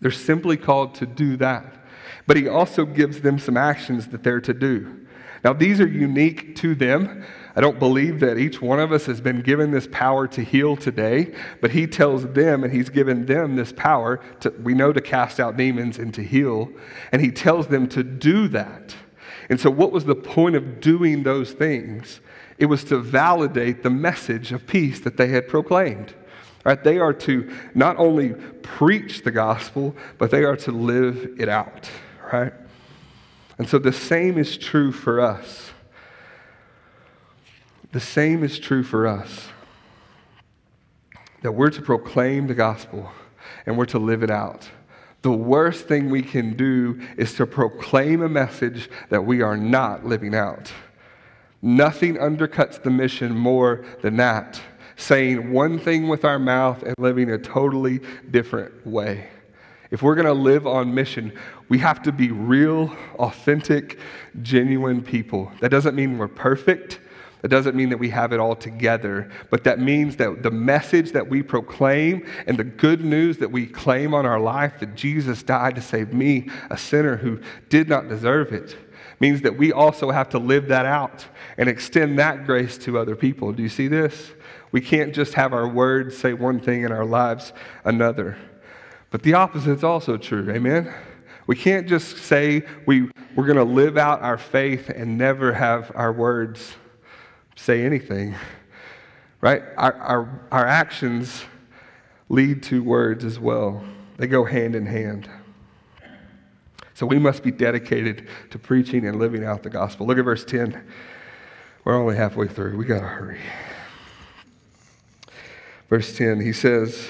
They're 0.01 0.11
simply 0.11 0.57
called 0.57 0.97
to 0.97 1.07
do 1.07 1.37
that. 1.37 1.87
But 2.27 2.37
he 2.37 2.49
also 2.49 2.85
gives 2.85 3.21
them 3.21 3.39
some 3.39 3.57
actions 3.57 4.09
that 4.09 4.25
they're 4.25 4.41
to 4.41 4.53
do. 4.53 5.07
Now, 5.45 5.53
these 5.53 5.81
are 5.81 5.87
unique 5.87 6.57
to 6.57 6.75
them. 6.75 7.25
I 7.55 7.61
don't 7.61 7.79
believe 7.79 8.19
that 8.19 8.39
each 8.39 8.61
one 8.61 8.81
of 8.81 8.91
us 8.91 9.07
has 9.07 9.21
been 9.21 9.41
given 9.43 9.71
this 9.71 9.87
power 9.93 10.27
to 10.27 10.43
heal 10.43 10.77
today, 10.77 11.33
but 11.61 11.71
he 11.71 11.87
tells 11.87 12.27
them 12.27 12.65
and 12.65 12.73
he's 12.73 12.89
given 12.89 13.27
them 13.27 13.55
this 13.55 13.73
power 13.73 14.17
to, 14.41 14.51
we 14.65 14.75
know, 14.75 14.93
to 14.93 15.01
cast 15.01 15.39
out 15.39 15.57
demons 15.57 16.01
and 16.01 16.13
to 16.15 16.25
heal, 16.25 16.73
and 17.13 17.23
he 17.23 17.31
tells 17.31 17.69
them 17.69 17.87
to 17.91 18.03
do 18.03 18.49
that. 18.49 18.97
And 19.49 19.61
so, 19.61 19.71
what 19.71 19.93
was 19.93 20.05
the 20.05 20.15
point 20.15 20.57
of 20.57 20.81
doing 20.81 21.23
those 21.23 21.53
things? 21.53 22.21
It 22.59 22.67
was 22.67 22.85
to 22.85 22.99
validate 22.99 23.83
the 23.83 23.91
message 23.91 24.53
of 24.53 24.67
peace 24.67 25.01
that 25.01 25.17
they 25.17 25.29
had 25.29 25.49
proclaimed. 25.49 26.15
Right? 26.65 26.83
They 26.83 26.99
are 26.99 27.13
to 27.13 27.55
not 27.75 27.99
only 27.99 28.31
preach 28.63 29.23
the 29.23 29.31
gospel, 29.31 29.95
but 30.19 30.31
they 30.31 30.45
are 30.45 30.57
to 30.57 30.73
live 30.73 31.35
it 31.39 31.49
out. 31.49 31.91
Right? 32.33 32.53
And 33.59 33.69
so 33.69 33.79
the 33.79 33.93
same 33.93 34.39
is 34.39 34.57
true 34.57 34.93
for 34.93 35.21
us. 35.21 35.71
The 37.93 38.01
same 38.01 38.43
is 38.43 38.59
true 38.59 38.83
for 38.83 39.07
us. 39.07 39.49
That 41.43 41.53
we're 41.53 41.71
to 41.71 41.83
proclaim 41.83 42.47
the 42.47 42.55
gospel 42.55 43.13
and 43.67 43.77
we're 43.77 43.85
to 43.87 43.99
live 43.99 44.23
it 44.23 44.31
out. 44.31 44.69
The 45.25 45.33
worst 45.33 45.89
thing 45.89 46.11
we 46.11 46.21
can 46.21 46.55
do 46.55 47.01
is 47.17 47.33
to 47.37 47.47
proclaim 47.47 48.21
a 48.21 48.29
message 48.29 48.91
that 49.09 49.25
we 49.25 49.41
are 49.41 49.57
not 49.57 50.05
living 50.05 50.35
out. 50.35 50.71
Nothing 51.63 52.17
undercuts 52.17 52.83
the 52.83 52.91
mission 52.91 53.35
more 53.35 53.87
than 54.03 54.19
that. 54.19 54.61
Saying 54.97 55.51
one 55.51 55.79
thing 55.79 56.09
with 56.09 56.27
our 56.27 56.39
mouth 56.39 56.83
and 56.83 56.95
living 56.99 57.31
a 57.31 57.39
totally 57.39 58.01
different 58.31 58.87
way. 58.87 59.29
If 59.91 60.03
we're 60.03 60.15
going 60.15 60.27
to 60.27 60.35
live 60.35 60.67
on 60.67 60.95
mission, 60.95 61.33
we 61.71 61.79
have 61.79 62.03
to 62.03 62.13
be 62.13 62.31
real, 62.31 62.95
authentic, 63.15 63.99
genuine 64.43 65.01
people. 65.01 65.51
That 65.61 65.71
doesn't 65.71 65.95
mean 65.95 66.19
we're 66.19 66.29
perfect. 66.29 67.01
That 67.45 67.51
doesn't 67.51 67.77
mean 67.77 67.91
that 67.91 67.99
we 67.99 68.09
have 68.09 68.33
it 68.33 68.41
all 68.41 68.57
together, 68.57 69.31
but 69.51 69.65
that 69.65 69.79
means 69.79 70.17
that 70.17 70.43
the 70.43 70.51
message 70.51 71.13
that 71.13 71.29
we 71.29 71.43
proclaim 71.43 72.27
and 72.47 72.57
the 72.57 72.65
good 72.65 73.05
news 73.05 73.37
that 73.37 73.53
we 73.53 73.67
claim 73.67 74.15
on 74.15 74.25
our 74.25 74.41
life 74.41 74.81
that 74.81 74.95
Jesus 74.95 75.43
died 75.43 75.75
to 75.75 75.83
save 75.83 76.15
me, 76.15 76.49
a 76.71 76.79
sinner 76.79 77.17
who 77.17 77.39
did 77.69 77.87
not 77.87 78.09
deserve 78.09 78.55
it, 78.55 78.79
means 79.21 79.43
that 79.43 79.59
we 79.59 79.73
also 79.73 80.11
have 80.11 80.31
to 80.31 80.39
live 80.39 80.69
that 80.69 80.87
out 80.87 81.27
and 81.59 81.69
extend 81.69 82.19
that 82.19 82.47
grace 82.47 82.79
to 82.79 82.99
other 82.99 83.15
people. 83.15 83.53
Do 83.53 83.63
you 83.63 83.69
see 83.69 83.89
this? 83.89 84.33
We 84.73 84.81
can't 84.81 85.15
just 85.15 85.35
have 85.35 85.53
our 85.53 85.69
words 85.69 86.17
say 86.17 86.33
one 86.33 86.61
thing 86.61 86.87
and 86.87 86.95
our 86.95 87.05
lives 87.05 87.53
another. 87.85 88.39
But 89.11 89.23
the 89.23 89.35
opposite 89.35 89.73
is 89.73 89.85
also 89.85 90.17
true. 90.17 90.51
Amen? 90.51 90.95
We 91.47 91.57
can't 91.57 91.87
just 91.87 92.17
say 92.17 92.63
we, 92.87 93.11
we're 93.37 93.45
going 93.45 93.59
to 93.59 93.65
live 93.65 93.99
out 93.99 94.23
our 94.23 94.39
faith 94.39 94.89
and 94.89 95.19
never 95.19 95.53
have 95.53 95.93
our 95.95 96.11
words 96.11 96.77
say 97.57 97.85
anything, 97.85 98.35
right? 99.41 99.63
Our, 99.77 99.95
our, 99.95 100.41
our 100.51 100.67
actions 100.67 101.45
lead 102.29 102.63
to 102.65 102.83
words 102.83 103.25
as 103.25 103.39
well, 103.39 103.85
they 104.17 104.27
go 104.27 104.45
hand 104.45 104.75
in 104.75 104.87
hand. 104.87 105.29
So 106.95 107.07
we 107.07 107.19
must 107.19 107.43
be 107.43 107.51
dedicated 107.51 108.29
to 108.51 108.59
preaching 108.59 109.07
and 109.07 109.19
living 109.19 109.45
out 109.45 109.63
the 109.63 109.71
gospel. 109.71 110.07
Look 110.07 110.19
at 110.19 110.25
verse 110.25 110.45
10. 110.45 110.83
We're 111.85 111.97
only 111.97 112.17
halfway 112.17 112.49
through. 112.49 112.77
We 112.77 112.85
got 112.85 113.01
to 113.01 113.07
hurry. 113.07 113.41
Verse 115.89 116.17
10, 116.17 116.41
he 116.41 116.53
says, 116.53 117.09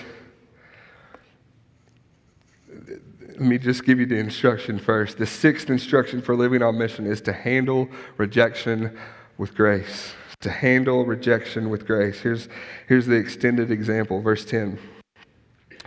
let 3.28 3.40
me 3.40 3.58
just 3.58 3.84
give 3.84 4.00
you 4.00 4.06
the 4.06 4.16
instruction 4.16 4.78
first. 4.78 5.18
The 5.18 5.26
sixth 5.26 5.68
instruction 5.68 6.22
for 6.22 6.34
living 6.34 6.62
on 6.62 6.78
mission 6.78 7.06
is 7.06 7.20
to 7.22 7.32
handle 7.32 7.88
rejection 8.16 8.96
with 9.36 9.54
grace 9.54 10.14
to 10.40 10.50
handle 10.50 11.04
rejection 11.04 11.70
with 11.70 11.86
grace. 11.86 12.20
Here's, 12.20 12.48
here's 12.88 13.06
the 13.06 13.16
extended 13.16 13.70
example, 13.70 14.20
verse 14.20 14.44
10. 14.44 14.78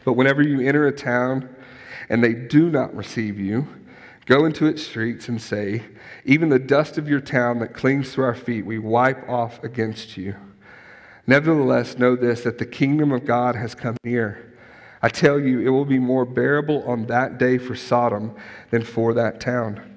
But 0.06 0.14
whenever 0.14 0.42
you 0.42 0.62
enter 0.62 0.88
a 0.88 0.92
town 0.92 1.54
and 2.10 2.24
they 2.24 2.34
do 2.34 2.70
not 2.70 2.96
receive 2.96 3.40
you, 3.40 3.68
go 4.26 4.46
into 4.46 4.66
its 4.66 4.84
streets 4.84 5.28
and 5.28 5.42
say, 5.42 5.84
Even 6.26 6.50
the 6.50 6.60
dust 6.60 6.98
of 6.98 7.08
your 7.08 7.22
town 7.22 7.60
that 7.60 7.74
clings 7.74 8.14
to 8.14 8.22
our 8.22 8.36
feet, 8.36 8.66
we 8.66 8.80
wipe 8.80 9.28
off 9.30 9.64
against 9.64 10.18
you. 10.18 10.36
Nevertheless, 11.28 11.98
know 11.98 12.16
this 12.16 12.42
that 12.44 12.58
the 12.58 12.66
kingdom 12.66 13.12
of 13.12 13.26
God 13.26 13.56
has 13.56 13.76
come 13.76 13.98
near. 14.04 14.54
I 15.02 15.10
tell 15.10 15.40
you, 15.40 15.60
it 15.60 15.70
will 15.70 15.86
be 15.86 16.00
more 16.00 16.26
bearable 16.26 16.84
on 16.88 17.06
that 17.08 17.38
day 17.38 17.58
for 17.58 17.76
Sodom 17.76 18.36
than 18.72 18.84
for 18.84 19.14
that 19.14 19.40
town. 19.40 19.97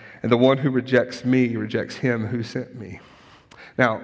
and 0.23 0.31
the 0.31 0.37
one 0.37 0.57
who 0.57 0.69
rejects 0.69 1.25
me 1.25 1.55
rejects 1.55 1.95
him 1.95 2.27
who 2.27 2.43
sent 2.43 2.75
me. 2.75 2.99
Now, 3.77 4.01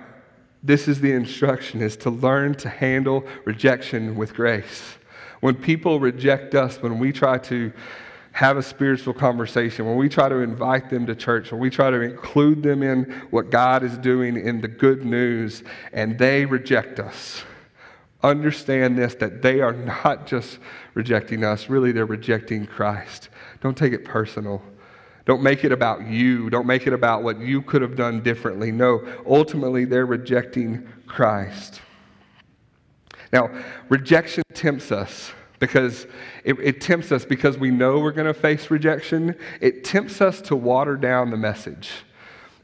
this 0.63 0.87
is 0.87 0.99
the 0.99 1.11
instruction 1.11 1.81
is 1.81 1.95
to 1.97 2.09
learn 2.09 2.55
to 2.55 2.69
handle 2.69 3.23
rejection 3.45 4.15
with 4.15 4.33
grace. 4.33 4.95
When 5.39 5.55
people 5.55 5.99
reject 5.99 6.55
us, 6.55 6.81
when 6.81 6.97
we 6.99 7.11
try 7.11 7.37
to 7.39 7.71
have 8.31 8.57
a 8.57 8.63
spiritual 8.63 9.13
conversation, 9.13 9.85
when 9.85 9.97
we 9.97 10.09
try 10.09 10.29
to 10.29 10.37
invite 10.37 10.89
them 10.89 11.05
to 11.07 11.15
church, 11.15 11.51
when 11.51 11.61
we 11.61 11.69
try 11.69 11.89
to 11.89 12.01
include 12.01 12.63
them 12.63 12.83
in 12.83 13.03
what 13.29 13.49
God 13.49 13.83
is 13.83 13.97
doing 13.97 14.37
in 14.37 14.61
the 14.61 14.67
good 14.67 15.05
news, 15.05 15.63
and 15.93 16.17
they 16.17 16.45
reject 16.45 16.99
us, 16.99 17.43
understand 18.23 18.97
this 18.97 19.15
that 19.15 19.41
they 19.41 19.61
are 19.61 19.73
not 20.05 20.27
just 20.27 20.59
rejecting 20.93 21.43
us, 21.43 21.69
really, 21.69 21.91
they're 21.91 22.05
rejecting 22.05 22.65
Christ. 22.65 23.29
Don't 23.61 23.77
take 23.77 23.93
it 23.93 24.05
personal. 24.05 24.61
Don't 25.27 25.43
make 25.43 25.65
it 25.65 25.73
about 25.73 26.07
you. 26.07 26.49
Don't 26.49 26.65
make 26.65 26.87
it 26.87 26.93
about 26.93 27.21
what 27.21 27.37
you 27.37 27.61
could 27.61 27.81
have 27.81 27.97
done 27.97 28.23
differently. 28.23 28.71
No, 28.71 29.05
ultimately, 29.25 29.83
they're 29.83 30.05
rejecting 30.05 30.87
Christ. 31.05 31.81
Now, 33.33 33.49
rejection 33.89 34.43
tempts 34.53 34.89
us 34.89 35.33
because 35.59 36.07
it, 36.45 36.57
it 36.59 36.79
tempts 36.79 37.11
us 37.11 37.25
because 37.25 37.57
we 37.57 37.71
know 37.71 37.99
we're 37.99 38.13
going 38.13 38.27
to 38.27 38.33
face 38.33 38.71
rejection. 38.71 39.35
It 39.59 39.83
tempts 39.83 40.21
us 40.21 40.39
to 40.43 40.55
water 40.55 40.95
down 40.95 41.29
the 41.29 41.37
message. 41.37 41.91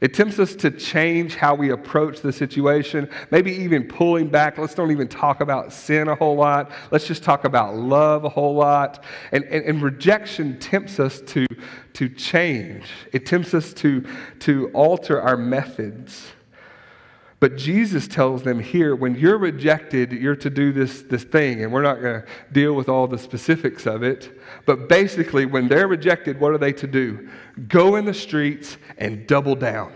It 0.00 0.12
tempts 0.12 0.38
us 0.38 0.54
to 0.56 0.70
change 0.70 1.36
how 1.36 1.54
we 1.54 1.70
approach 1.70 2.20
the 2.20 2.32
situation, 2.32 3.08
maybe 3.30 3.52
even 3.52 3.84
pulling 3.84 4.28
back. 4.28 4.58
Let's 4.58 4.74
don't 4.74 4.90
even 4.90 5.08
talk 5.08 5.40
about 5.40 5.72
sin 5.72 6.08
a 6.08 6.14
whole 6.14 6.36
lot. 6.36 6.72
Let's 6.90 7.06
just 7.06 7.22
talk 7.22 7.44
about 7.44 7.76
love 7.76 8.24
a 8.24 8.28
whole 8.28 8.54
lot. 8.54 9.04
And, 9.32 9.44
and, 9.44 9.64
and 9.64 9.82
rejection 9.82 10.58
tempts 10.58 10.98
us 11.00 11.20
to, 11.22 11.46
to 11.94 12.08
change, 12.08 12.84
it 13.12 13.24
tempts 13.24 13.54
us 13.54 13.72
to, 13.74 14.04
to 14.40 14.70
alter 14.74 15.22
our 15.22 15.36
methods. 15.36 16.32
But 17.44 17.56
Jesus 17.56 18.08
tells 18.08 18.42
them 18.42 18.58
here 18.58 18.96
when 18.96 19.16
you're 19.16 19.36
rejected, 19.36 20.12
you're 20.12 20.34
to 20.36 20.48
do 20.48 20.72
this, 20.72 21.02
this 21.02 21.24
thing. 21.24 21.62
And 21.62 21.70
we're 21.70 21.82
not 21.82 22.00
going 22.00 22.22
to 22.22 22.26
deal 22.52 22.72
with 22.72 22.88
all 22.88 23.06
the 23.06 23.18
specifics 23.18 23.84
of 23.84 24.02
it. 24.02 24.40
But 24.64 24.88
basically, 24.88 25.44
when 25.44 25.68
they're 25.68 25.86
rejected, 25.86 26.40
what 26.40 26.52
are 26.52 26.56
they 26.56 26.72
to 26.72 26.86
do? 26.86 27.28
Go 27.68 27.96
in 27.96 28.06
the 28.06 28.14
streets 28.14 28.78
and 28.96 29.26
double 29.26 29.54
down. 29.56 29.92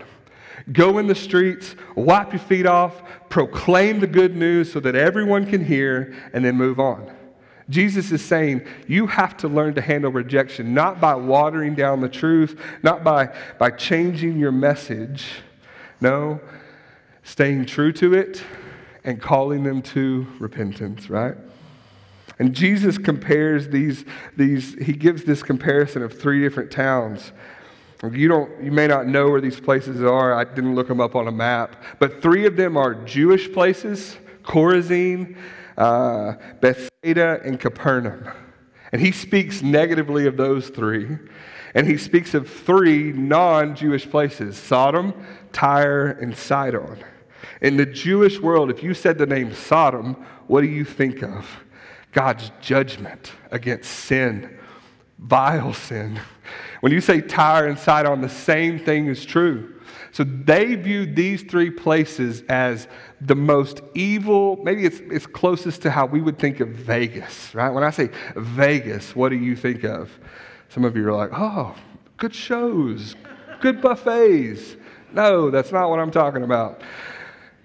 Go 0.73 0.99
in 0.99 1.07
the 1.07 1.15
streets, 1.15 1.75
wipe 1.95 2.33
your 2.33 2.39
feet 2.39 2.67
off, 2.67 3.01
proclaim 3.29 3.99
the 3.99 4.05
good 4.05 4.35
news 4.35 4.71
so 4.71 4.79
that 4.81 4.93
everyone 4.93 5.47
can 5.47 5.65
hear, 5.65 6.15
and 6.33 6.45
then 6.45 6.55
move 6.55 6.79
on. 6.79 7.11
Jesus 7.67 8.11
is 8.11 8.23
saying 8.23 8.63
you 8.87 9.07
have 9.07 9.35
to 9.37 9.47
learn 9.47 9.73
to 9.73 9.81
handle 9.81 10.11
rejection, 10.11 10.75
not 10.75 11.01
by 11.01 11.15
watering 11.15 11.73
down 11.73 11.99
the 11.99 12.09
truth, 12.09 12.61
not 12.83 13.03
by, 13.03 13.35
by 13.57 13.71
changing 13.71 14.37
your 14.37 14.51
message. 14.51 15.31
No, 15.99 16.39
staying 17.23 17.65
true 17.65 17.91
to 17.93 18.13
it 18.13 18.43
and 19.03 19.21
calling 19.21 19.63
them 19.63 19.81
to 19.81 20.27
repentance, 20.39 21.09
right? 21.09 21.35
And 22.39 22.53
Jesus 22.53 22.97
compares 22.97 23.67
these, 23.67 24.05
these 24.37 24.73
he 24.75 24.93
gives 24.93 25.25
this 25.25 25.43
comparison 25.43 26.01
of 26.01 26.17
three 26.17 26.41
different 26.41 26.71
towns. 26.71 27.33
You, 28.09 28.29
don't, 28.29 28.63
you 28.63 28.71
may 28.71 28.87
not 28.87 29.07
know 29.07 29.29
where 29.29 29.41
these 29.41 29.59
places 29.59 30.01
are. 30.01 30.33
I 30.33 30.45
didn't 30.45 30.73
look 30.73 30.87
them 30.87 31.01
up 31.01 31.15
on 31.15 31.27
a 31.27 31.33
map. 31.33 31.83
But 31.99 32.21
three 32.21 32.45
of 32.45 32.55
them 32.55 32.77
are 32.77 32.95
Jewish 32.95 33.51
places 33.51 34.17
Chorazin, 34.43 35.35
uh, 35.77 36.33
Bethsaida, 36.61 37.41
and 37.43 37.59
Capernaum. 37.59 38.25
And 38.91 39.01
he 39.01 39.11
speaks 39.11 39.61
negatively 39.61 40.25
of 40.25 40.37
those 40.37 40.69
three. 40.69 41.17
And 41.75 41.85
he 41.85 41.97
speaks 41.97 42.33
of 42.33 42.49
three 42.49 43.11
non 43.11 43.75
Jewish 43.75 44.09
places 44.09 44.57
Sodom, 44.57 45.13
Tyre, 45.51 46.17
and 46.21 46.35
Sidon. 46.35 46.97
In 47.61 47.77
the 47.77 47.85
Jewish 47.85 48.39
world, 48.39 48.69
if 48.69 48.83
you 48.83 48.93
said 48.93 49.17
the 49.17 49.25
name 49.25 49.53
Sodom, 49.53 50.15
what 50.47 50.61
do 50.61 50.67
you 50.67 50.85
think 50.85 51.23
of? 51.23 51.45
God's 52.11 52.51
judgment 52.61 53.33
against 53.51 53.91
sin, 53.91 54.57
vile 55.19 55.73
sin. 55.73 56.19
When 56.81 56.91
you 56.91 57.01
say 57.01 57.21
Tyre 57.21 57.67
and 57.67 57.77
Sidon, 57.77 58.21
the 58.21 58.29
same 58.29 58.79
thing 58.79 59.07
is 59.07 59.25
true. 59.25 59.75
So 60.11 60.23
they 60.23 60.75
viewed 60.75 61.15
these 61.15 61.43
three 61.43 61.69
places 61.69 62.41
as 62.49 62.87
the 63.21 63.35
most 63.35 63.81
evil, 63.93 64.57
maybe 64.63 64.85
it's, 64.85 64.99
it's 64.99 65.27
closest 65.27 65.81
to 65.83 65.91
how 65.91 66.05
we 66.05 66.21
would 66.21 66.39
think 66.39 66.61
of 66.61 66.69
Vegas, 66.69 67.53
right? 67.53 67.69
When 67.69 67.83
I 67.83 67.91
say 67.91 68.09
Vegas, 68.35 69.15
what 69.15 69.29
do 69.29 69.35
you 69.35 69.55
think 69.55 69.83
of? 69.83 70.09
Some 70.69 70.83
of 70.83 70.95
you 70.95 71.07
are 71.07 71.15
like, 71.15 71.31
oh, 71.33 71.75
good 72.17 72.33
shows, 72.33 73.15
good 73.61 73.81
buffets. 73.81 74.77
No, 75.13 75.49
that's 75.49 75.71
not 75.71 75.89
what 75.89 75.99
I'm 75.99 76.11
talking 76.11 76.43
about. 76.43 76.81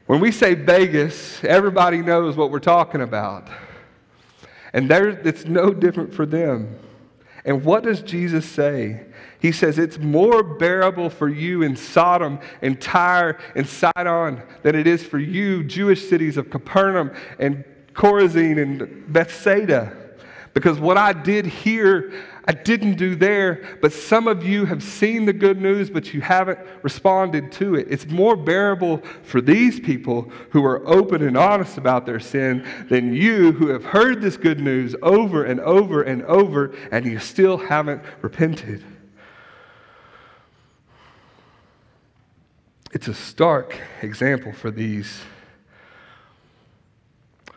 When 0.07 0.21
we 0.21 0.33
say 0.33 0.55
Vegas, 0.55 1.43
everybody 1.45 1.99
knows 1.99 2.37
what 2.37 2.51
we're 2.51 2.61
talking 2.61 3.01
about. 3.01 3.49
And 4.73 4.91
there, 4.91 5.09
it's 5.09 5.45
no 5.45 5.73
different 5.73 6.13
for 6.13 6.27
them. 6.27 6.79
And 7.45 7.65
what 7.65 7.85
does 7.85 8.01
Jesus 8.01 8.47
say? 8.47 9.07
He 9.39 9.53
says, 9.53 9.79
It's 9.79 9.99
more 9.99 10.43
bearable 10.43 11.11
for 11.11 11.29
you 11.29 11.63
in 11.63 11.77
Sodom 11.77 12.39
and 12.63 12.81
Tyre 12.81 13.39
and 13.55 13.67
Sidon 13.67 14.43
than 14.63 14.75
it 14.75 14.87
is 14.87 15.05
for 15.05 15.19
you, 15.19 15.63
Jewish 15.63 16.09
cities 16.09 16.37
of 16.37 16.51
Capernaum 16.51 17.13
and 17.39 17.65
Chorazin 17.93 18.61
and 18.61 19.13
Bethsaida. 19.13 19.97
Because 20.55 20.79
what 20.79 20.97
I 20.97 21.13
did 21.13 21.47
here, 21.47 22.13
I 22.47 22.53
didn't 22.53 22.97
do 22.97 23.15
there, 23.15 23.79
but 23.81 23.93
some 23.93 24.29
of 24.29 24.45
you 24.45 24.67
have 24.67 24.83
seen 24.83 25.25
the 25.25 25.33
good 25.33 25.61
news, 25.61 25.89
but 25.89 26.13
you 26.13 26.21
haven't 26.21 26.59
responded 26.83 27.51
to 27.53 27.75
it. 27.75 27.87
It's 27.91 28.07
more 28.07 28.37
bearable 28.37 28.99
for 29.23 29.41
these 29.41 29.81
people 29.81 30.31
who 30.51 30.63
are 30.65 30.87
open 30.87 31.23
and 31.23 31.39
honest 31.39 31.79
about 31.79 32.05
their 32.05 32.21
sin 32.21 32.67
than 32.91 33.15
you 33.15 33.53
who 33.53 33.69
have 33.69 33.85
heard 33.85 34.21
this 34.21 34.37
good 34.37 34.61
news 34.61 34.95
over 35.01 35.45
and 35.45 35.59
over 35.61 36.03
and 36.03 36.23
over, 36.25 36.75
and 36.93 37.07
you 37.07 37.19
still 37.19 37.57
haven't 37.57 38.03
repented. 38.21 38.85
It's 42.93 43.09
a 43.09 43.15
stark 43.15 43.79
example 44.03 44.53
for 44.53 44.71
these 44.71 45.23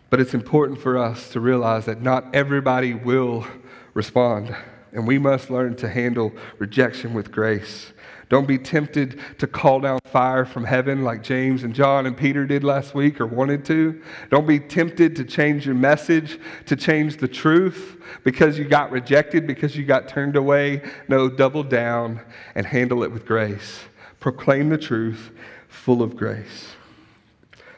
but 0.10 0.22
it's 0.22 0.34
important 0.34 0.80
for 0.80 0.98
us 0.98 1.30
to 1.32 1.40
realize 1.40 1.86
that 1.86 2.02
not 2.02 2.34
everybody 2.34 2.94
will 2.94 3.46
respond, 3.94 4.56
and 4.92 5.08
we 5.08 5.18
must 5.18 5.50
learn 5.50 5.76
to 5.78 5.90
handle 5.90 6.32
rejection 6.60 7.14
with 7.14 7.32
grace. 7.32 7.94
Don't 8.30 8.48
be 8.48 8.58
tempted 8.58 9.20
to 9.38 9.48
call 9.48 9.80
down 9.80 10.00
fire 10.06 10.44
from 10.44 10.66
heaven 10.66 11.04
like 11.04 11.24
James 11.24 11.64
and 11.64 11.74
John 11.74 12.06
and 12.06 12.18
Peter 12.18 12.46
did 12.46 12.64
last 12.64 12.94
week 12.94 13.22
or 13.22 13.26
wanted 13.26 13.64
to. 13.66 14.02
Don't 14.30 14.46
be 14.46 14.60
tempted 14.60 15.16
to 15.16 15.24
change 15.24 15.66
your 15.66 15.76
message, 15.76 16.38
to 16.66 16.76
change 16.76 17.18
the 17.18 17.28
truth 17.28 18.02
because 18.26 18.60
you 18.60 18.66
got 18.66 18.92
rejected, 18.92 19.48
because 19.48 19.78
you 19.78 19.86
got 19.86 20.10
turned 20.10 20.36
away. 20.36 20.82
No, 21.08 21.30
double 21.30 21.64
down 21.64 22.20
and 22.56 22.66
handle 22.66 23.04
it 23.04 23.12
with 23.12 23.26
grace. 23.26 23.80
Proclaim 24.20 24.68
the 24.70 24.78
truth 24.78 25.32
full 25.70 26.02
of 26.02 26.18
grace. 26.18 26.74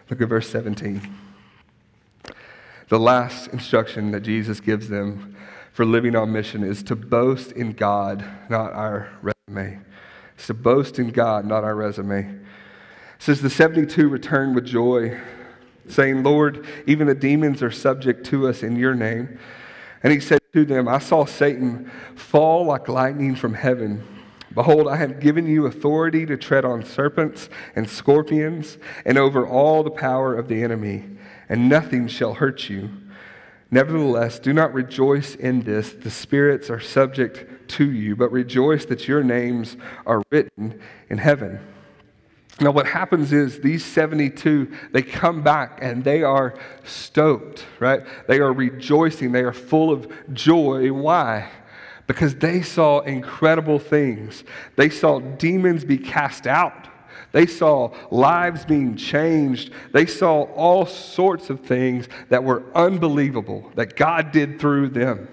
Look 0.09 0.21
at 0.21 0.29
verse 0.29 0.49
17 0.49 1.15
the 2.89 2.99
last 2.99 3.47
instruction 3.53 4.11
that 4.11 4.21
Jesus 4.21 4.59
gives 4.59 4.89
them 4.89 5.35
for 5.79 5.85
living 5.85 6.13
on 6.13 6.29
mission 6.29 6.61
is 6.61 6.83
to 6.83 6.93
boast 6.93 7.53
in 7.53 7.71
God, 7.71 8.21
not 8.49 8.73
our 8.73 9.07
resume. 9.21 9.79
It's 10.35 10.47
to 10.47 10.53
boast 10.53 10.99
in 10.99 11.09
God, 11.11 11.45
not 11.45 11.63
our 11.63 11.73
resume. 11.73 12.19
It 12.19 12.41
says 13.17 13.41
the 13.41 13.49
72 13.49 14.09
returned 14.09 14.55
with 14.55 14.65
joy, 14.65 15.17
saying, 15.87 16.21
Lord, 16.21 16.67
even 16.85 17.07
the 17.07 17.15
demons 17.15 17.63
are 17.63 17.71
subject 17.71 18.25
to 18.25 18.49
us 18.49 18.61
in 18.61 18.75
your 18.75 18.93
name. 18.93 19.39
And 20.03 20.11
he 20.11 20.19
said 20.19 20.41
to 20.51 20.65
them, 20.65 20.89
I 20.89 20.99
saw 20.99 21.23
Satan 21.23 21.89
fall 22.13 22.65
like 22.65 22.89
lightning 22.89 23.37
from 23.37 23.53
heaven. 23.53 24.03
Behold, 24.53 24.85
I 24.85 24.97
have 24.97 25.21
given 25.21 25.47
you 25.47 25.65
authority 25.65 26.25
to 26.25 26.35
tread 26.35 26.65
on 26.65 26.83
serpents 26.83 27.47
and 27.73 27.89
scorpions 27.89 28.77
and 29.05 29.17
over 29.17 29.47
all 29.47 29.83
the 29.83 29.91
power 29.91 30.35
of 30.35 30.49
the 30.49 30.61
enemy 30.61 31.05
and 31.47 31.69
nothing 31.69 32.09
shall 32.09 32.33
hurt 32.33 32.67
you. 32.67 32.89
Nevertheless, 33.71 34.39
do 34.39 34.51
not 34.51 34.73
rejoice 34.73 35.36
in 35.36 35.62
this. 35.62 35.93
The 35.93 36.10
spirits 36.10 36.69
are 36.69 36.79
subject 36.79 37.69
to 37.69 37.91
you, 37.91 38.15
but 38.15 38.32
rejoice 38.32 38.86
that 38.86 39.08
your 39.08 39.23
names 39.23 39.77
are 40.08 40.23
written 40.32 40.79
in 41.10 41.19
heaven. 41.19 41.60
Now, 42.62 42.71
what 42.71 42.88
happens 42.88 43.32
is 43.32 43.60
these 43.60 43.86
72, 43.86 44.69
they 44.91 45.01
come 45.01 45.43
back 45.43 45.79
and 45.82 46.03
they 46.03 46.23
are 46.23 46.60
stoked, 46.84 47.65
right? 47.79 48.01
They 48.27 48.39
are 48.39 48.51
rejoicing. 48.51 49.32
They 49.32 49.43
are 49.43 49.53
full 49.53 49.91
of 49.91 50.12
joy. 50.34 50.91
Why? 50.91 51.49
Because 52.05 52.36
they 52.36 52.62
saw 52.62 52.99
incredible 53.01 53.79
things. 53.79 54.43
They 54.75 54.89
saw 54.89 55.19
demons 55.19 55.86
be 55.86 55.97
cast 55.97 56.47
out. 56.47 56.88
They 57.31 57.45
saw 57.45 57.93
lives 58.11 58.65
being 58.65 58.95
changed. 58.95 59.71
They 59.93 60.05
saw 60.05 60.43
all 60.53 60.85
sorts 60.85 61.49
of 61.49 61.61
things 61.61 62.07
that 62.29 62.43
were 62.43 62.63
unbelievable 62.75 63.71
that 63.75 63.95
God 63.95 64.31
did 64.31 64.59
through 64.59 64.89
them. 64.89 65.27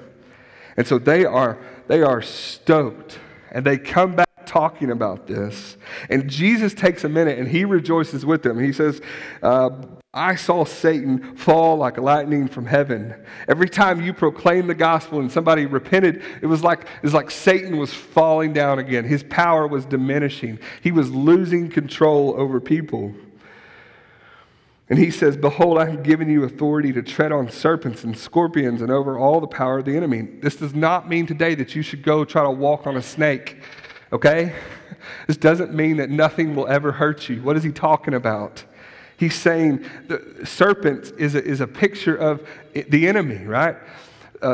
And 0.77 0.87
so 0.87 0.99
they 0.99 1.25
are, 1.25 1.59
they 1.89 2.03
are 2.03 2.23
stoked. 2.23 3.19
And 3.51 3.65
they 3.65 3.79
come 3.79 4.15
back 4.15 4.26
talking 4.47 4.91
about 4.91 5.27
this. 5.27 5.77
And 6.09 6.29
Jesus 6.29 6.75
takes 6.75 7.05
a 7.05 7.09
minute 7.09 7.39
and 7.39 7.49
he 7.49 7.65
rejoices 7.65 8.25
with 8.25 8.43
them. 8.43 8.59
He 8.59 8.73
says, 8.73 9.01
uh, 9.43 9.71
I 10.17 10.35
saw 10.35 10.65
Satan 10.65 11.37
fall 11.37 11.77
like 11.77 11.99
lightning 11.99 12.49
from 12.49 12.65
heaven. 12.65 13.15
Every 13.49 13.69
time 13.69 14.03
you 14.03 14.15
proclaimed 14.15 14.71
the 14.71 14.75
gospel 14.75 15.21
and 15.21 15.31
somebody 15.31 15.67
repented, 15.67 16.23
it 16.41 16.47
was 16.47 16.65
like, 16.65 16.81
it 16.81 17.03
was 17.03 17.13
like 17.13 17.31
Satan 17.31 17.77
was 17.77 17.93
falling 17.93 18.55
down 18.55 18.79
again. 18.79 19.05
His 19.05 19.23
power 19.25 19.67
was 19.67 19.85
diminishing, 19.85 20.59
he 20.81 20.91
was 20.91 21.11
losing 21.11 21.69
control 21.69 22.35
over 22.39 22.61
people. 22.61 23.15
And 24.89 24.99
he 24.99 25.11
says, 25.11 25.37
Behold, 25.37 25.79
I 25.79 25.91
have 25.91 26.03
given 26.03 26.31
you 26.31 26.45
authority 26.45 26.93
to 26.93 27.03
tread 27.03 27.33
on 27.33 27.51
serpents 27.51 28.05
and 28.05 28.17
scorpions 28.17 28.81
and 28.83 28.91
over 28.91 29.19
all 29.19 29.41
the 29.41 29.47
power 29.47 29.79
of 29.79 29.85
the 29.85 29.97
enemy. 29.97 30.23
This 30.23 30.57
does 30.57 30.75
not 30.75 31.09
mean 31.09 31.27
today 31.27 31.57
that 31.57 31.75
you 31.75 31.83
should 31.83 32.03
go 32.03 32.25
try 32.25 32.45
to 32.45 32.51
walk 32.51 32.87
on 32.87 32.97
a 32.97 33.03
snake 33.03 33.59
okay? 34.17 34.53
This 35.27 35.37
doesn't 35.37 35.73
mean 35.73 35.99
that 35.99 36.11
nothing 36.11 36.55
will 36.55 36.67
ever 36.69 36.93
hurt 36.93 37.29
you. 37.29 37.43
What 37.43 37.57
is 37.57 37.63
he 37.63 37.71
talking 37.71 38.15
about? 38.15 38.65
He's 39.17 39.35
saying 39.35 39.85
the 40.09 40.45
serpent 40.45 41.13
is 41.19 41.35
a, 41.35 41.45
is 41.45 41.61
a 41.61 41.67
picture 41.67 42.17
of 42.17 42.47
the 42.75 43.07
enemy, 43.07 43.45
right? 43.45 43.77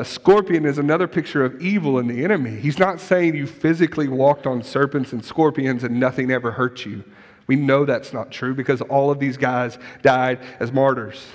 Scorpion 0.04 0.64
is 0.64 0.78
another 0.78 1.08
picture 1.08 1.44
of 1.44 1.60
evil 1.60 1.98
and 1.98 2.08
the 2.08 2.22
enemy. 2.22 2.58
He's 2.58 2.78
not 2.78 3.00
saying 3.00 3.34
you 3.34 3.46
physically 3.46 4.08
walked 4.08 4.46
on 4.46 4.62
serpents 4.62 5.12
and 5.12 5.24
scorpions 5.24 5.84
and 5.84 5.98
nothing 5.98 6.30
ever 6.30 6.52
hurt 6.52 6.86
you. 6.86 7.02
We 7.46 7.56
know 7.56 7.84
that's 7.84 8.12
not 8.12 8.30
true 8.30 8.54
because 8.54 8.80
all 8.82 9.10
of 9.10 9.18
these 9.18 9.36
guys 9.36 9.78
died 10.02 10.38
as 10.60 10.70
martyrs. 10.70 11.26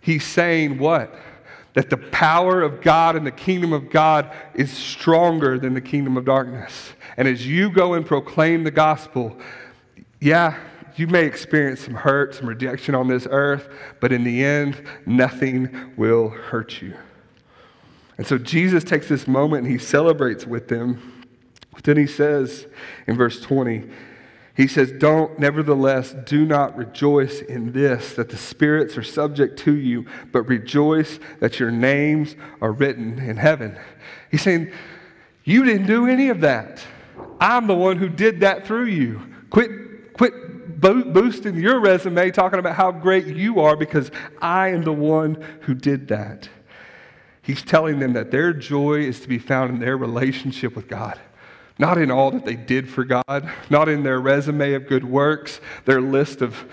He's 0.00 0.24
saying 0.24 0.78
what? 0.78 1.14
That 1.74 1.88
the 1.88 1.96
power 1.96 2.62
of 2.62 2.82
God 2.82 3.16
and 3.16 3.26
the 3.26 3.30
kingdom 3.30 3.72
of 3.72 3.90
God 3.90 4.34
is 4.54 4.70
stronger 4.70 5.58
than 5.58 5.74
the 5.74 5.80
kingdom 5.80 6.16
of 6.16 6.24
darkness. 6.24 6.92
And 7.16 7.26
as 7.26 7.46
you 7.46 7.70
go 7.70 7.94
and 7.94 8.04
proclaim 8.04 8.64
the 8.64 8.70
gospel, 8.70 9.38
yeah, 10.20 10.58
you 10.96 11.06
may 11.06 11.24
experience 11.24 11.80
some 11.80 11.94
hurt, 11.94 12.34
some 12.34 12.46
rejection 12.46 12.94
on 12.94 13.08
this 13.08 13.26
earth, 13.30 13.68
but 14.00 14.12
in 14.12 14.24
the 14.24 14.44
end, 14.44 14.86
nothing 15.06 15.94
will 15.96 16.28
hurt 16.28 16.82
you. 16.82 16.94
And 18.18 18.26
so 18.26 18.36
Jesus 18.36 18.84
takes 18.84 19.08
this 19.08 19.26
moment 19.26 19.64
and 19.64 19.72
he 19.72 19.78
celebrates 19.78 20.46
with 20.46 20.68
them. 20.68 21.26
But 21.72 21.84
then 21.84 21.96
he 21.96 22.06
says 22.06 22.66
in 23.06 23.16
verse 23.16 23.40
20, 23.40 23.88
he 24.54 24.66
says, 24.66 24.92
Don't, 24.92 25.38
nevertheless, 25.38 26.14
do 26.26 26.44
not 26.44 26.76
rejoice 26.76 27.40
in 27.40 27.72
this, 27.72 28.14
that 28.14 28.28
the 28.28 28.36
spirits 28.36 28.98
are 28.98 29.02
subject 29.02 29.58
to 29.60 29.74
you, 29.74 30.06
but 30.30 30.42
rejoice 30.42 31.18
that 31.40 31.58
your 31.58 31.70
names 31.70 32.36
are 32.60 32.72
written 32.72 33.18
in 33.18 33.36
heaven. 33.36 33.78
He's 34.30 34.42
saying, 34.42 34.72
You 35.44 35.64
didn't 35.64 35.86
do 35.86 36.06
any 36.06 36.28
of 36.28 36.40
that. 36.40 36.84
I'm 37.40 37.66
the 37.66 37.74
one 37.74 37.96
who 37.96 38.08
did 38.08 38.40
that 38.40 38.66
through 38.66 38.86
you. 38.86 39.22
Quit, 39.50 40.12
quit 40.12 40.80
bo- 40.80 41.04
boosting 41.04 41.56
your 41.56 41.80
resume, 41.80 42.30
talking 42.30 42.58
about 42.58 42.76
how 42.76 42.92
great 42.92 43.26
you 43.26 43.60
are, 43.60 43.76
because 43.76 44.10
I 44.40 44.68
am 44.68 44.82
the 44.82 44.92
one 44.92 45.42
who 45.62 45.74
did 45.74 46.08
that. 46.08 46.48
He's 47.40 47.62
telling 47.62 47.98
them 47.98 48.12
that 48.12 48.30
their 48.30 48.52
joy 48.52 49.00
is 49.00 49.20
to 49.20 49.28
be 49.28 49.38
found 49.38 49.70
in 49.70 49.80
their 49.80 49.96
relationship 49.96 50.76
with 50.76 50.88
God. 50.88 51.18
Not 51.78 51.98
in 51.98 52.10
all 52.10 52.30
that 52.32 52.44
they 52.44 52.56
did 52.56 52.88
for 52.88 53.04
God, 53.04 53.50
not 53.70 53.88
in 53.88 54.02
their 54.02 54.20
resume 54.20 54.74
of 54.74 54.86
good 54.86 55.04
works, 55.04 55.60
their 55.84 56.00
list 56.00 56.42
of 56.42 56.70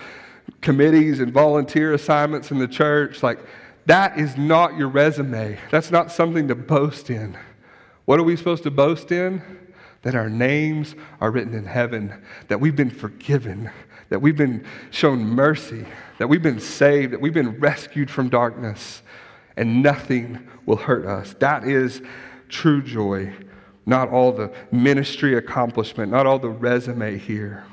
committees 0.60 1.20
and 1.20 1.32
volunteer 1.32 1.94
assignments 1.94 2.50
in 2.50 2.58
the 2.58 2.68
church. 2.68 3.22
Like, 3.22 3.38
that 3.86 4.18
is 4.18 4.36
not 4.36 4.76
your 4.76 4.88
resume. 4.88 5.58
That's 5.70 5.90
not 5.90 6.12
something 6.12 6.48
to 6.48 6.54
boast 6.54 7.10
in. 7.10 7.36
What 8.04 8.20
are 8.20 8.22
we 8.22 8.36
supposed 8.36 8.64
to 8.64 8.70
boast 8.70 9.10
in? 9.10 9.42
That 10.02 10.14
our 10.14 10.30
names 10.30 10.94
are 11.20 11.30
written 11.30 11.54
in 11.54 11.64
heaven, 11.64 12.22
that 12.48 12.60
we've 12.60 12.76
been 12.76 12.90
forgiven, 12.90 13.70
that 14.08 14.20
we've 14.20 14.36
been 14.36 14.64
shown 14.90 15.20
mercy, 15.20 15.84
that 16.18 16.28
we've 16.28 16.42
been 16.42 16.60
saved, 16.60 17.12
that 17.12 17.20
we've 17.20 17.34
been 17.34 17.58
rescued 17.58 18.10
from 18.10 18.28
darkness, 18.28 19.02
and 19.56 19.82
nothing 19.82 20.48
will 20.64 20.76
hurt 20.76 21.04
us. 21.04 21.34
That 21.40 21.64
is 21.64 22.00
true 22.48 22.82
joy 22.82 23.34
not 23.86 24.08
all 24.10 24.32
the 24.32 24.52
ministry 24.70 25.36
accomplishment, 25.36 26.12
not 26.12 26.26
all 26.26 26.38
the 26.38 26.48
resume 26.48 27.18
here. 27.18 27.64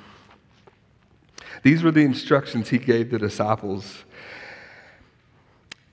These 1.63 1.83
were 1.83 1.91
the 1.91 2.01
instructions 2.01 2.69
he 2.69 2.77
gave 2.77 3.11
the 3.11 3.19
disciples. 3.19 4.03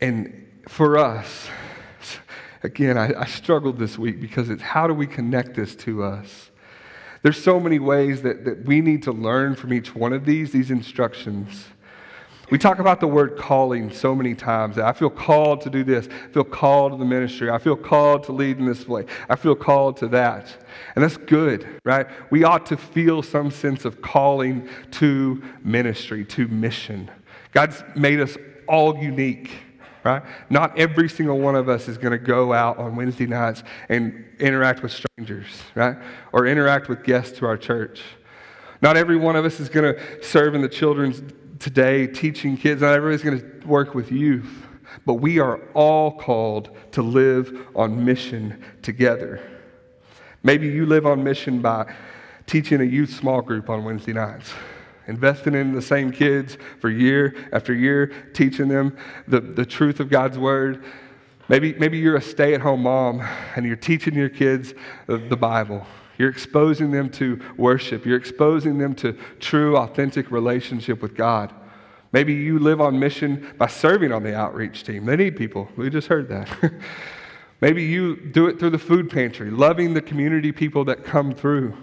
And 0.01 0.47
for 0.69 0.99
us, 0.99 1.49
again, 2.63 2.97
I, 2.99 3.23
I, 3.23 3.27
struggled 3.27 3.79
this 3.79 3.99
week 3.99 4.21
because 4.21 4.51
it's 4.51 4.63
how 4.63 4.87
do 4.87 4.95
we 4.95 5.07
connect 5.07 5.55
this 5.55 5.75
to 5.77 6.03
us? 6.03 6.51
There's 7.23 7.43
so 7.43 7.59
many 7.59 7.79
ways 7.79 8.23
that, 8.23 8.45
that 8.45 8.65
we 8.65 8.81
need 8.81 9.03
to 9.05 9.13
learn 9.13 9.55
from 9.55 9.73
each 9.73 9.95
one 9.95 10.13
of 10.13 10.27
these, 10.27 10.53
these 10.53 10.71
instructions. 10.71 11.67
We 12.51 12.59
talk 12.59 12.79
about 12.79 13.01
the 13.01 13.07
word 13.07 13.39
calling 13.39 13.91
so 13.91 14.15
many 14.15 14.35
times. 14.35 14.79
I 14.79 14.93
feel 14.93 15.09
called 15.09 15.63
to 15.63 15.71
do 15.71 15.83
this. 15.83 16.09
I 16.09 16.33
feel 16.33 16.45
called 16.45 16.93
to 16.93 16.99
the 16.99 17.05
ministry. 17.05 17.51
I 17.51 17.59
feel 17.59 17.77
called 17.77 18.25
to 18.25 18.33
lead 18.33 18.59
in 18.59 18.67
this 18.67 18.87
way. 18.87 19.07
I 19.29 19.37
feel 19.37 19.55
called 19.55 19.97
to 19.99 20.09
that. 20.09 20.55
And 20.95 21.03
that's 21.03 21.17
good, 21.17 21.81
right? 21.85 22.07
We 22.31 22.45
ought 22.45 22.67
to 22.67 22.77
feel 22.77 23.23
some 23.23 23.51
sense 23.51 23.85
of 23.85 24.03
calling 24.03 24.69
to 24.93 25.43
ministry, 25.63 26.25
to 26.27 26.47
mission. 26.49 27.11
God's 27.53 27.83
made 27.97 28.21
us 28.21 28.37
all 28.69 28.99
unique, 28.99 29.51
right? 30.05 30.23
Not 30.51 30.79
every 30.79 31.09
single 31.09 31.39
one 31.39 31.57
of 31.57 31.69
us 31.71 31.89
is 31.89 31.97
going 31.97 32.13
to 32.13 32.19
go 32.19 32.53
out 32.53 32.77
on 32.79 32.95
Wednesday 32.95 33.27
nights 33.27 33.63
and 33.89 34.23
interact 34.39 34.83
with 34.83 34.93
strangers, 34.93 35.47
right? 35.75 35.97
Or 36.33 36.47
interact 36.47 36.89
with 36.89 37.05
guests 37.05 37.39
to 37.39 37.47
our 37.47 37.57
church. 37.57 38.03
Not 38.83 38.99
every 38.99 39.17
one 39.17 39.35
of 39.35 39.47
us 39.47 39.61
is 39.61 39.71
going 39.71 39.95
to 39.95 40.23
serve 40.23 40.55
in 40.55 40.61
the 40.61 40.69
children's 40.69 41.23
today 41.65 42.07
teaching 42.07 42.59
kids. 42.59 42.83
Not 42.83 42.93
everybody's 42.93 43.25
going 43.25 43.41
to 43.41 43.67
work 43.67 43.95
with 43.95 44.13
youth, 44.13 44.67
but 45.07 45.15
we 45.15 45.39
are 45.39 45.63
all 45.73 46.13
called 46.13 46.77
to 46.93 47.01
live 47.01 47.69
on 47.75 48.05
mission 48.05 48.63
together. 48.83 49.41
Maybe 50.43 50.67
you 50.67 50.85
live 50.85 51.07
on 51.07 51.25
mission 51.25 51.63
by 51.63 51.91
teaching 52.47 52.83
a 52.83 52.85
youth 52.85 53.15
small 53.15 53.41
group 53.41 53.71
on 53.71 53.83
Wednesday 53.83 54.13
nights, 54.13 54.53
investing 55.07 55.55
in 55.55 55.73
the 55.73 55.81
same 55.81 56.13
kids 56.13 56.59
for 56.83 56.91
year 56.91 57.35
after 57.51 57.73
year, 57.73 58.09
teaching 58.35 58.69
them 58.69 58.95
the, 59.27 59.41
the 59.41 59.65
truth 59.65 60.01
of 60.01 60.11
God's 60.11 60.39
word. 60.39 60.85
Maybe, 61.49 61.73
maybe 61.73 61.97
you're 61.97 62.17
a 62.17 62.23
stay 62.23 62.53
at 62.53 62.61
home 62.61 62.83
mom 62.83 63.27
and 63.57 63.65
you're 63.65 63.77
teaching 63.77 64.13
your 64.13 64.29
kids 64.29 64.75
the, 65.07 65.17
the 65.17 65.37
Bible. 65.37 65.87
You're 66.19 66.31
exposing 66.31 66.91
them 66.91 67.11
to 67.11 67.41
worship. 67.57 68.07
You're 68.07 68.19
exposing 68.19 68.79
them 68.79 68.95
to 68.97 69.17
true, 69.41 69.77
authentic 69.77 70.31
relationship 70.31 71.03
with 71.03 71.15
God. 71.15 71.53
Maybe 72.13 72.33
you 72.33 72.61
live 72.61 72.81
on 72.81 72.99
mission 72.99 73.55
by 73.59 73.67
serving 73.67 74.13
on 74.13 74.23
the 74.23 74.37
outreach 74.37 74.85
team. 74.85 75.05
They 75.05 75.17
need 75.17 75.37
people. 75.37 75.69
We 75.77 75.91
just 75.91 76.07
heard 76.07 76.29
that. 76.29 76.73
Maybe 77.61 77.83
you 77.83 78.17
do 78.17 78.47
it 78.47 78.59
through 78.59 78.71
the 78.71 78.79
food 78.79 79.11
pantry, 79.11 79.51
loving 79.51 79.95
the 79.95 80.03
community 80.03 80.53
people 80.53 80.85
that 80.85 81.05
come 81.05 81.33
through. 81.33 81.77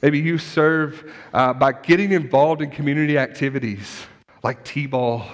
Maybe 0.00 0.18
you 0.18 0.38
serve 0.38 1.12
uh, 1.34 1.52
by 1.52 1.72
getting 1.72 2.12
involved 2.12 2.62
in 2.62 2.70
community 2.70 3.18
activities 3.18 4.06
like 4.42 4.64
T 4.64 4.86
ball 4.86 5.24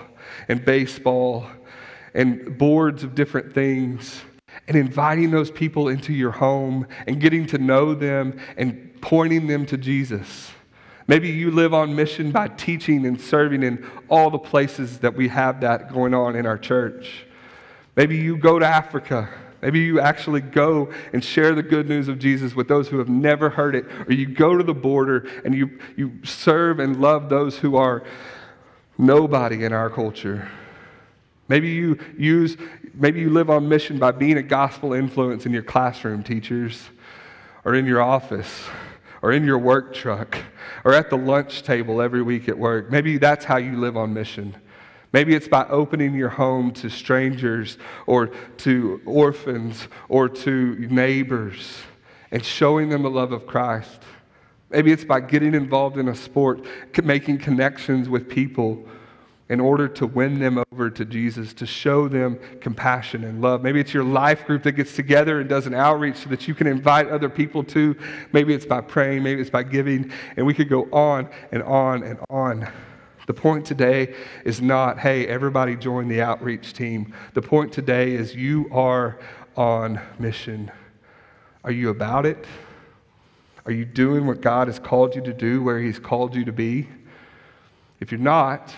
and 0.49 0.65
baseball 0.65 1.47
and 2.15 2.57
boards 2.57 3.05
of 3.05 3.15
different 3.15 3.53
things 3.55 4.23
and 4.69 4.77
inviting 4.77 5.31
those 5.31 5.51
people 5.51 5.89
into 5.89 6.13
your 6.13 6.31
home 6.31 6.87
and 7.07 7.21
getting 7.21 7.47
to 7.47 7.59
know 7.59 7.95
them 7.95 8.39
and 8.57 9.01
pointing 9.01 9.47
them 9.47 9.67
to 9.67 9.77
Jesus. 9.77 10.51
Maybe 11.07 11.29
you 11.29 11.51
live 11.51 11.75
on 11.75 11.95
mission 11.95 12.33
by 12.33 12.49
teaching 12.49 13.05
and 13.05 13.21
serving 13.21 13.63
in 13.63 13.87
all 14.09 14.31
the 14.31 14.39
places 14.39 14.99
that 14.99 15.15
we 15.15 15.29
have 15.29 15.61
that 15.61 15.93
going 15.93 16.15
on 16.15 16.35
in 16.35 16.47
our 16.47 16.57
church. 16.57 17.27
Maybe 17.95 18.17
you 18.17 18.37
go 18.37 18.59
to 18.59 18.67
Africa. 18.67 19.29
Maybe 19.61 19.81
you 19.81 20.01
actually 20.01 20.41
go 20.41 20.93
and 21.13 21.25
share 21.25 21.55
the 21.55 21.63
good 21.63 21.89
news 21.89 22.09
of 22.09 22.19
Jesus 22.19 22.55
with 22.55 22.69
those 22.69 22.89
who 22.89 22.99
have 22.99 23.09
never 23.09 23.51
heard 23.51 23.75
it. 23.75 23.87
Or 24.07 24.13
you 24.13 24.27
go 24.27 24.57
to 24.57 24.65
the 24.65 24.75
border 24.75 25.27
and 25.45 25.55
you, 25.55 25.79
you 25.97 26.13
serve 26.23 26.81
and 26.81 27.01
love 27.01 27.29
those 27.29 27.59
who 27.59 27.77
are 27.77 28.03
nobody 28.99 29.65
in 29.65 29.73
our 29.73 29.91
culture. 29.91 30.51
Maybe 31.49 31.71
you 31.71 31.99
use, 32.19 32.57
maybe 32.95 33.21
you 33.21 33.31
live 33.31 33.51
on 33.51 33.69
mission 33.69 33.99
by 33.99 34.13
being 34.13 34.39
a 34.39 34.43
gospel 34.43 34.93
influence 34.93 35.47
in 35.47 35.53
your 35.53 35.63
classroom, 35.63 36.23
teachers, 36.23 36.89
or 37.65 37.75
in 37.75 37.87
your 37.87 38.03
office, 38.03 38.65
or 39.23 39.33
in 39.33 39.45
your 39.45 39.59
work 39.59 39.95
truck, 39.95 40.39
or 40.85 40.93
at 40.93 41.11
the 41.11 41.17
lunch 41.17 41.63
table 41.63 42.01
every 42.01 42.23
week 42.23 42.49
at 42.49 42.59
work. 42.59 42.91
Maybe 42.91 43.19
that's 43.19 43.45
how 43.45 43.57
you 43.57 43.77
live 43.79 43.97
on 43.97 44.13
mission. 44.13 44.55
Maybe 45.13 45.35
it's 45.35 45.49
by 45.49 45.67
opening 45.69 46.15
your 46.15 46.29
home 46.29 46.73
to 46.73 46.91
strangers 46.91 47.79
or 48.07 48.29
to 48.59 49.01
orphans 49.07 49.87
or 50.09 50.29
to 50.29 50.75
neighbors 50.91 51.83
and 52.33 52.45
showing 52.45 52.89
them 52.89 53.05
the 53.05 53.11
love 53.11 53.31
of 53.31 53.47
Christ. 53.47 54.03
Maybe 54.71 54.91
it's 54.91 55.05
by 55.05 55.21
getting 55.21 55.55
involved 55.55 55.99
in 55.99 56.09
a 56.09 56.17
sport, 56.17 56.67
making 57.05 57.39
connections 57.39 58.09
with 58.09 58.29
people 58.29 58.89
in 59.49 59.61
order 59.61 59.87
to 59.87 60.07
win 60.07 60.39
them 60.39 60.63
over 60.73 60.89
to 60.89 61.05
Jesus, 61.05 61.53
to 61.55 61.67
show 61.67 62.09
them 62.09 62.39
compassion 62.61 63.25
and 63.25 63.43
love. 63.43 63.63
Maybe 63.63 63.79
it's 63.79 63.93
your 63.93 64.05
life 64.05 64.47
group 64.47 64.63
that 64.63 64.73
gets 64.73 64.97
together 64.97 65.41
and 65.41 65.49
does 65.49 65.67
an 65.67 65.75
outreach 65.75 66.17
so 66.17 66.31
that 66.31 66.49
you 66.49 66.55
can 66.55 66.67
invite 66.67 67.09
other 67.11 67.29
people 67.29 67.63
to. 67.65 67.95
Maybe 68.33 68.55
it's 68.55 68.65
by 68.65 68.81
praying, 68.81 69.23
maybe 69.23 69.41
it's 69.43 69.51
by 69.51 69.63
giving, 69.63 70.11
and 70.37 70.47
we 70.47 70.55
could 70.55 70.71
go 70.71 70.89
on 70.93 71.29
and 71.53 71.63
on 71.63 72.03
and 72.03 72.19
on. 72.31 72.73
The 73.27 73.35
point 73.35 73.67
today 73.67 74.15
is 74.45 74.61
not, 74.61 74.99
hey, 74.99 75.27
everybody 75.27 75.77
join 75.77 76.09
the 76.09 76.23
outreach 76.23 76.73
team. 76.73 77.15
The 77.35 77.43
point 77.43 77.73
today 77.73 78.13
is 78.13 78.35
you 78.35 78.69
are 78.73 79.19
on 79.57 80.01
mission. 80.19 80.71
Are 81.65 81.71
you 81.71 81.91
about 81.91 82.27
it? 82.27 82.47
Are 83.67 83.73
you 83.73 83.87
doing 83.87 84.27
what 84.27 84.43
God 84.43 84.69
has 84.69 84.79
called 84.79 85.15
you 85.15 85.23
to 85.23 85.33
do 85.33 85.63
where 85.63 85.81
He's 85.81 85.99
called 85.99 86.35
you 86.35 86.45
to 86.45 86.53
be? 86.53 86.87
If 88.01 88.13
you're 88.13 88.21
not, 88.21 88.75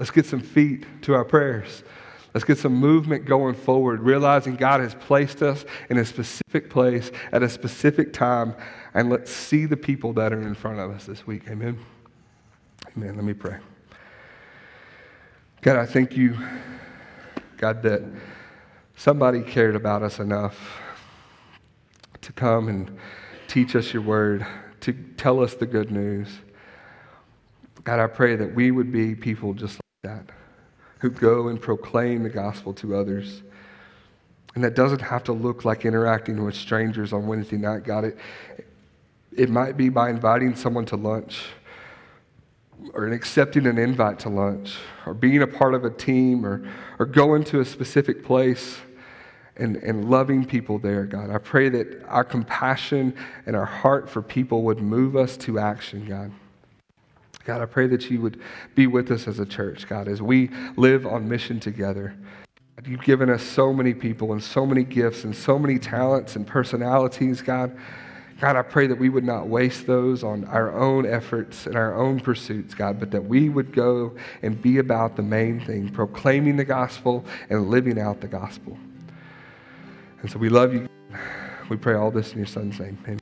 Let's 0.00 0.10
get 0.10 0.24
some 0.24 0.40
feet 0.40 0.86
to 1.02 1.12
our 1.12 1.26
prayers. 1.26 1.84
Let's 2.32 2.44
get 2.44 2.56
some 2.56 2.74
movement 2.74 3.26
going 3.26 3.54
forward, 3.54 4.00
realizing 4.00 4.56
God 4.56 4.80
has 4.80 4.94
placed 4.94 5.42
us 5.42 5.66
in 5.90 5.98
a 5.98 6.06
specific 6.06 6.70
place 6.70 7.10
at 7.32 7.42
a 7.42 7.50
specific 7.50 8.14
time, 8.14 8.54
and 8.94 9.10
let's 9.10 9.30
see 9.30 9.66
the 9.66 9.76
people 9.76 10.14
that 10.14 10.32
are 10.32 10.40
in 10.40 10.54
front 10.54 10.78
of 10.78 10.90
us 10.90 11.04
this 11.04 11.26
week. 11.26 11.42
Amen. 11.50 11.78
Amen. 12.96 13.14
Let 13.14 13.24
me 13.24 13.34
pray. 13.34 13.58
God, 15.60 15.76
I 15.76 15.84
thank 15.84 16.16
you, 16.16 16.38
God, 17.58 17.82
that 17.82 18.00
somebody 18.96 19.42
cared 19.42 19.76
about 19.76 20.02
us 20.02 20.18
enough 20.18 20.80
to 22.22 22.32
come 22.32 22.68
and 22.68 22.98
teach 23.48 23.76
us 23.76 23.92
your 23.92 24.02
word, 24.02 24.46
to 24.80 24.94
tell 25.18 25.42
us 25.42 25.52
the 25.56 25.66
good 25.66 25.90
news. 25.90 26.38
God, 27.84 28.00
I 28.00 28.06
pray 28.06 28.36
that 28.36 28.54
we 28.54 28.70
would 28.70 28.90
be 28.90 29.14
people 29.14 29.52
just 29.52 29.78
that, 30.02 30.24
who 31.00 31.10
go 31.10 31.48
and 31.48 31.60
proclaim 31.60 32.22
the 32.22 32.30
gospel 32.30 32.72
to 32.72 32.96
others. 32.96 33.42
And 34.54 34.64
that 34.64 34.74
doesn't 34.74 35.02
have 35.02 35.22
to 35.24 35.32
look 35.32 35.66
like 35.66 35.84
interacting 35.84 36.42
with 36.42 36.54
strangers 36.54 37.12
on 37.12 37.26
Wednesday 37.26 37.58
night. 37.58 37.84
God, 37.84 38.04
it, 38.04 38.18
it 39.36 39.50
might 39.50 39.76
be 39.76 39.90
by 39.90 40.08
inviting 40.08 40.56
someone 40.56 40.86
to 40.86 40.96
lunch 40.96 41.42
or 42.94 43.08
accepting 43.08 43.66
an 43.66 43.76
invite 43.76 44.18
to 44.20 44.30
lunch 44.30 44.74
or 45.04 45.12
being 45.12 45.42
a 45.42 45.46
part 45.46 45.74
of 45.74 45.84
a 45.84 45.90
team 45.90 46.46
or, 46.46 46.66
or 46.98 47.04
going 47.04 47.44
to 47.44 47.60
a 47.60 47.64
specific 47.64 48.24
place 48.24 48.78
and, 49.56 49.76
and 49.76 50.10
loving 50.10 50.46
people 50.46 50.78
there, 50.78 51.04
God. 51.04 51.28
I 51.28 51.36
pray 51.36 51.68
that 51.68 52.02
our 52.08 52.24
compassion 52.24 53.14
and 53.44 53.54
our 53.54 53.66
heart 53.66 54.08
for 54.08 54.22
people 54.22 54.62
would 54.62 54.80
move 54.80 55.14
us 55.14 55.36
to 55.38 55.58
action, 55.58 56.06
God. 56.06 56.32
God, 57.50 57.62
I 57.62 57.66
pray 57.66 57.88
that 57.88 58.08
you 58.08 58.20
would 58.20 58.40
be 58.76 58.86
with 58.86 59.10
us 59.10 59.26
as 59.26 59.40
a 59.40 59.44
church, 59.44 59.88
God, 59.88 60.06
as 60.06 60.22
we 60.22 60.50
live 60.76 61.04
on 61.04 61.28
mission 61.28 61.58
together. 61.58 62.14
You've 62.86 63.02
given 63.02 63.28
us 63.28 63.42
so 63.42 63.72
many 63.72 63.92
people 63.92 64.30
and 64.30 64.40
so 64.40 64.64
many 64.64 64.84
gifts 64.84 65.24
and 65.24 65.34
so 65.34 65.58
many 65.58 65.76
talents 65.76 66.36
and 66.36 66.46
personalities, 66.46 67.42
God. 67.42 67.76
God, 68.40 68.54
I 68.54 68.62
pray 68.62 68.86
that 68.86 68.96
we 68.96 69.08
would 69.08 69.24
not 69.24 69.48
waste 69.48 69.88
those 69.88 70.22
on 70.22 70.44
our 70.44 70.72
own 70.78 71.04
efforts 71.04 71.66
and 71.66 71.74
our 71.74 71.96
own 71.96 72.20
pursuits, 72.20 72.72
God, 72.72 73.00
but 73.00 73.10
that 73.10 73.24
we 73.24 73.48
would 73.48 73.72
go 73.72 74.14
and 74.42 74.62
be 74.62 74.78
about 74.78 75.16
the 75.16 75.22
main 75.22 75.58
thing, 75.58 75.88
proclaiming 75.88 76.56
the 76.56 76.64
gospel 76.64 77.24
and 77.48 77.68
living 77.68 77.98
out 77.98 78.20
the 78.20 78.28
gospel. 78.28 78.78
And 80.22 80.30
so 80.30 80.38
we 80.38 80.50
love 80.50 80.72
you. 80.72 80.88
We 81.68 81.76
pray 81.78 81.94
all 81.94 82.12
this 82.12 82.30
in 82.30 82.38
your 82.38 82.46
son's 82.46 82.78
name. 82.78 82.96
Amen. 83.06 83.18